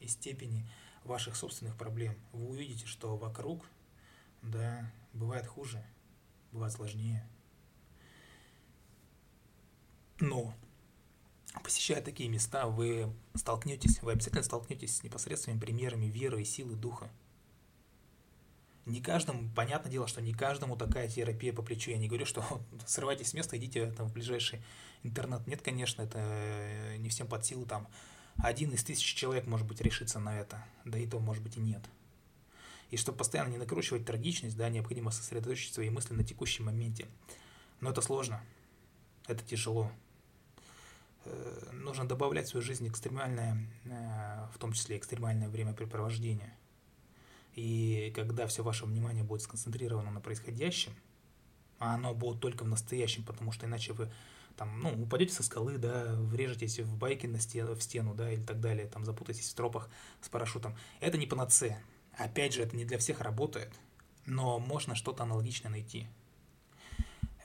и 0.00 0.06
степени 0.06 0.68
ваших 1.04 1.36
собственных 1.36 1.76
проблем. 1.76 2.14
Вы 2.32 2.48
увидите, 2.48 2.86
что 2.86 3.16
вокруг, 3.16 3.64
да, 4.42 4.90
бывает 5.12 5.46
хуже, 5.46 5.84
бывает 6.52 6.72
сложнее. 6.72 7.26
Но 10.20 10.54
посещая 11.62 12.02
такие 12.02 12.28
места, 12.28 12.66
вы 12.66 13.12
столкнетесь, 13.34 14.02
вы 14.02 14.12
обязательно 14.12 14.42
столкнетесь 14.42 14.96
с 14.96 15.02
непосредственными 15.02 15.60
примерами 15.60 16.06
веры 16.06 16.42
и 16.42 16.44
силы 16.44 16.74
духа. 16.74 17.10
Не 18.86 19.00
каждому, 19.00 19.48
понятное 19.54 19.90
дело, 19.90 20.06
что 20.06 20.20
не 20.20 20.34
каждому 20.34 20.76
такая 20.76 21.08
терапия 21.08 21.54
по 21.54 21.62
плечу. 21.62 21.90
Я 21.90 21.96
не 21.96 22.06
говорю, 22.06 22.26
что 22.26 22.44
срывайтесь 22.86 23.28
с 23.28 23.34
места, 23.34 23.56
идите 23.56 23.90
там, 23.92 24.08
в 24.08 24.12
ближайший 24.12 24.62
интернет. 25.02 25.46
Нет, 25.46 25.62
конечно, 25.62 26.02
это 26.02 26.96
не 26.98 27.08
всем 27.08 27.26
под 27.26 27.46
силу. 27.46 27.64
Там 27.64 27.88
один 28.36 28.72
из 28.72 28.84
тысяч 28.84 29.14
человек, 29.14 29.46
может 29.46 29.66
быть, 29.66 29.80
решится 29.80 30.18
на 30.18 30.38
это. 30.38 30.64
Да 30.84 30.98
и 30.98 31.06
то, 31.06 31.18
может 31.18 31.42
быть, 31.42 31.56
и 31.56 31.60
нет. 31.60 31.82
И 32.90 32.96
чтобы 32.96 33.18
постоянно 33.18 33.50
не 33.50 33.58
накручивать 33.58 34.04
трагичность, 34.04 34.56
да, 34.56 34.68
необходимо 34.68 35.10
сосредоточить 35.10 35.74
свои 35.74 35.90
мысли 35.90 36.14
на 36.14 36.24
текущем 36.24 36.66
моменте. 36.66 37.06
Но 37.80 37.90
это 37.90 38.00
сложно. 38.00 38.42
Это 39.26 39.42
тяжело. 39.44 39.90
Э, 41.24 41.70
нужно 41.72 42.06
добавлять 42.06 42.46
в 42.46 42.50
свою 42.50 42.64
жизнь 42.64 42.86
экстремальное, 42.86 43.66
э, 43.84 44.48
в 44.54 44.58
том 44.58 44.72
числе 44.72 44.98
экстремальное 44.98 45.48
времяпрепровождение– 45.48 46.54
и 47.54 48.12
когда 48.14 48.46
все 48.46 48.62
ваше 48.62 48.84
внимание 48.84 49.22
будет 49.22 49.42
сконцентрировано 49.42 50.10
на 50.10 50.20
происходящем, 50.20 50.92
а 51.78 51.94
оно 51.94 52.14
будет 52.14 52.40
только 52.40 52.64
в 52.64 52.68
настоящем, 52.68 53.24
потому 53.24 53.52
что 53.52 53.66
иначе 53.66 53.92
вы 53.92 54.10
там, 54.56 54.80
ну, 54.80 55.02
упадете 55.02 55.32
со 55.32 55.42
скалы, 55.42 55.78
да, 55.78 56.14
врежетесь 56.16 56.78
в 56.78 56.96
байке 56.96 57.28
на 57.28 57.40
стену, 57.40 57.74
в 57.74 57.82
стену, 57.82 58.14
да, 58.14 58.32
или 58.32 58.42
так 58.42 58.60
далее, 58.60 58.86
там, 58.86 59.04
запутаетесь 59.04 59.50
в 59.50 59.54
тропах 59.54 59.88
с 60.20 60.28
парашютом. 60.28 60.76
Это 61.00 61.18
не 61.18 61.26
панацея. 61.26 61.82
Опять 62.12 62.54
же, 62.54 62.62
это 62.62 62.76
не 62.76 62.84
для 62.84 62.98
всех 62.98 63.20
работает, 63.20 63.72
но 64.26 64.58
можно 64.58 64.94
что-то 64.94 65.24
аналогичное 65.24 65.70
найти. 65.70 66.06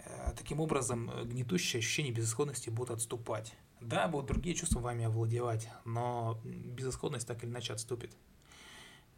Э, 0.05 0.33
таким 0.37 0.59
образом, 0.59 1.11
гнетущие 1.25 1.79
ощущения 1.79 2.11
безысходности 2.11 2.69
будут 2.69 2.91
отступать. 2.91 3.53
Да, 3.81 4.07
будут 4.07 4.27
другие 4.27 4.55
чувства 4.55 4.79
вами 4.79 5.05
овладевать, 5.05 5.69
но 5.85 6.39
безысходность 6.43 7.27
так 7.27 7.43
или 7.43 7.49
иначе 7.49 7.73
отступит. 7.73 8.15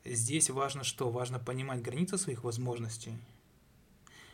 Здесь 0.05 0.49
важно 0.49 0.83
что? 0.83 1.09
Важно 1.09 1.39
понимать 1.39 1.81
границы 1.81 2.17
своих 2.17 2.43
возможностей. 2.43 3.17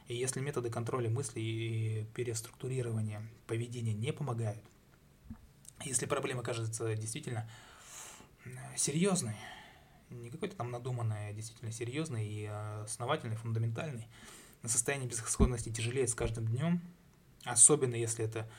И 0.08 0.16
если 0.16 0.40
методы 0.40 0.70
контроля 0.70 1.10
мыслей 1.10 1.44
и 1.44 2.06
переструктурирования 2.14 3.28
поведения 3.46 3.94
не 3.94 4.14
помогают, 4.14 4.64
если 5.84 6.06
проблема 6.06 6.44
кажется 6.44 6.96
действительно 6.96 7.50
серьезной, 8.76 9.36
не 10.10 10.30
какой-то 10.30 10.56
там 10.56 10.72
надуманной, 10.72 11.30
а 11.30 11.34
действительно 11.34 11.72
серьезной 11.72 12.26
и 12.26 12.46
основательной, 12.46 13.36
фундаментальной, 13.36 14.08
на 14.62 14.70
состояние 14.70 15.10
безысходности 15.10 15.70
тяжелеет 15.70 16.10
с 16.10 16.16
каждым 16.16 16.48
днем, 16.48 16.82
особенно 17.44 17.96
если 17.96 18.24
это 18.26 18.50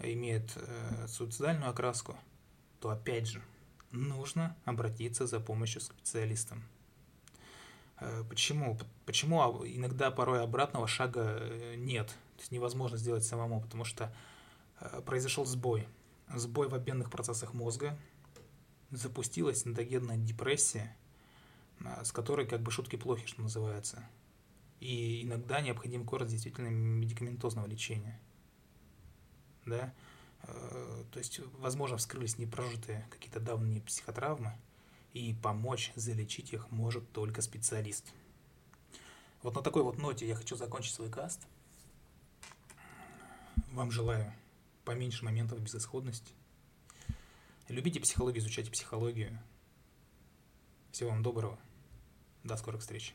имеет 0.00 0.52
э, 0.56 1.06
суицидальную 1.08 1.70
окраску, 1.70 2.16
то 2.80 2.90
опять 2.90 3.26
же– 3.26 3.42
нужно 3.92 4.56
обратиться 4.64 5.26
за 5.26 5.40
помощью 5.40 5.80
к 5.80 5.84
специалистам. 5.84 6.62
Э, 8.00 8.24
почему? 8.28 8.78
Почему 9.06 9.40
иногда 9.66 10.10
порой 10.10 10.42
обратного 10.42 10.86
шага 10.86 11.38
э, 11.40 11.74
нет? 11.76 12.08
То 12.36 12.40
есть 12.40 12.52
невозможно 12.52 12.96
сделать 12.96 13.24
самому, 13.24 13.60
потому 13.60 13.84
что 13.84 14.14
э, 14.80 15.00
произошел 15.04 15.44
сбой. 15.44 15.86
Сбой 16.34 16.68
в 16.68 16.74
обменных 16.74 17.10
процессах 17.10 17.54
мозга, 17.54 17.98
запустилась 18.90 19.66
эндогенная 19.66 20.18
депрессия, 20.18 20.94
с 22.02 22.12
которой 22.12 22.46
как 22.46 22.60
бы 22.60 22.70
шутки 22.70 22.96
плохи, 22.96 23.26
что 23.26 23.40
называется. 23.40 24.06
И 24.80 25.22
иногда 25.22 25.62
необходим 25.62 26.04
курс 26.04 26.30
действительно 26.30 26.68
медикаментозного 26.68 27.66
лечения. 27.66 28.20
Да? 29.64 29.94
То 30.44 31.18
есть, 31.18 31.40
возможно, 31.60 31.96
вскрылись 31.96 32.36
непрожитые 32.36 33.08
какие-то 33.10 33.40
давние 33.40 33.80
психотравмы, 33.80 34.54
и 35.12 35.34
помочь 35.34 35.92
залечить 35.94 36.52
их 36.52 36.70
может 36.70 37.10
только 37.12 37.42
специалист. 37.42 38.12
Вот 39.42 39.54
на 39.54 39.62
такой 39.62 39.82
вот 39.82 39.98
ноте 39.98 40.26
я 40.26 40.34
хочу 40.34 40.56
закончить 40.56 40.94
свой 40.94 41.10
каст. 41.10 41.46
Вам 43.72 43.90
желаю 43.90 44.32
поменьше 44.84 45.24
моментов 45.24 45.60
безысходности. 45.60 46.32
Любите 47.68 48.00
психологию, 48.00 48.40
изучайте 48.42 48.70
психологию. 48.70 49.38
Всего 50.90 51.10
вам 51.10 51.22
доброго. 51.22 51.58
До 52.44 52.56
скорых 52.56 52.80
встреч. 52.80 53.14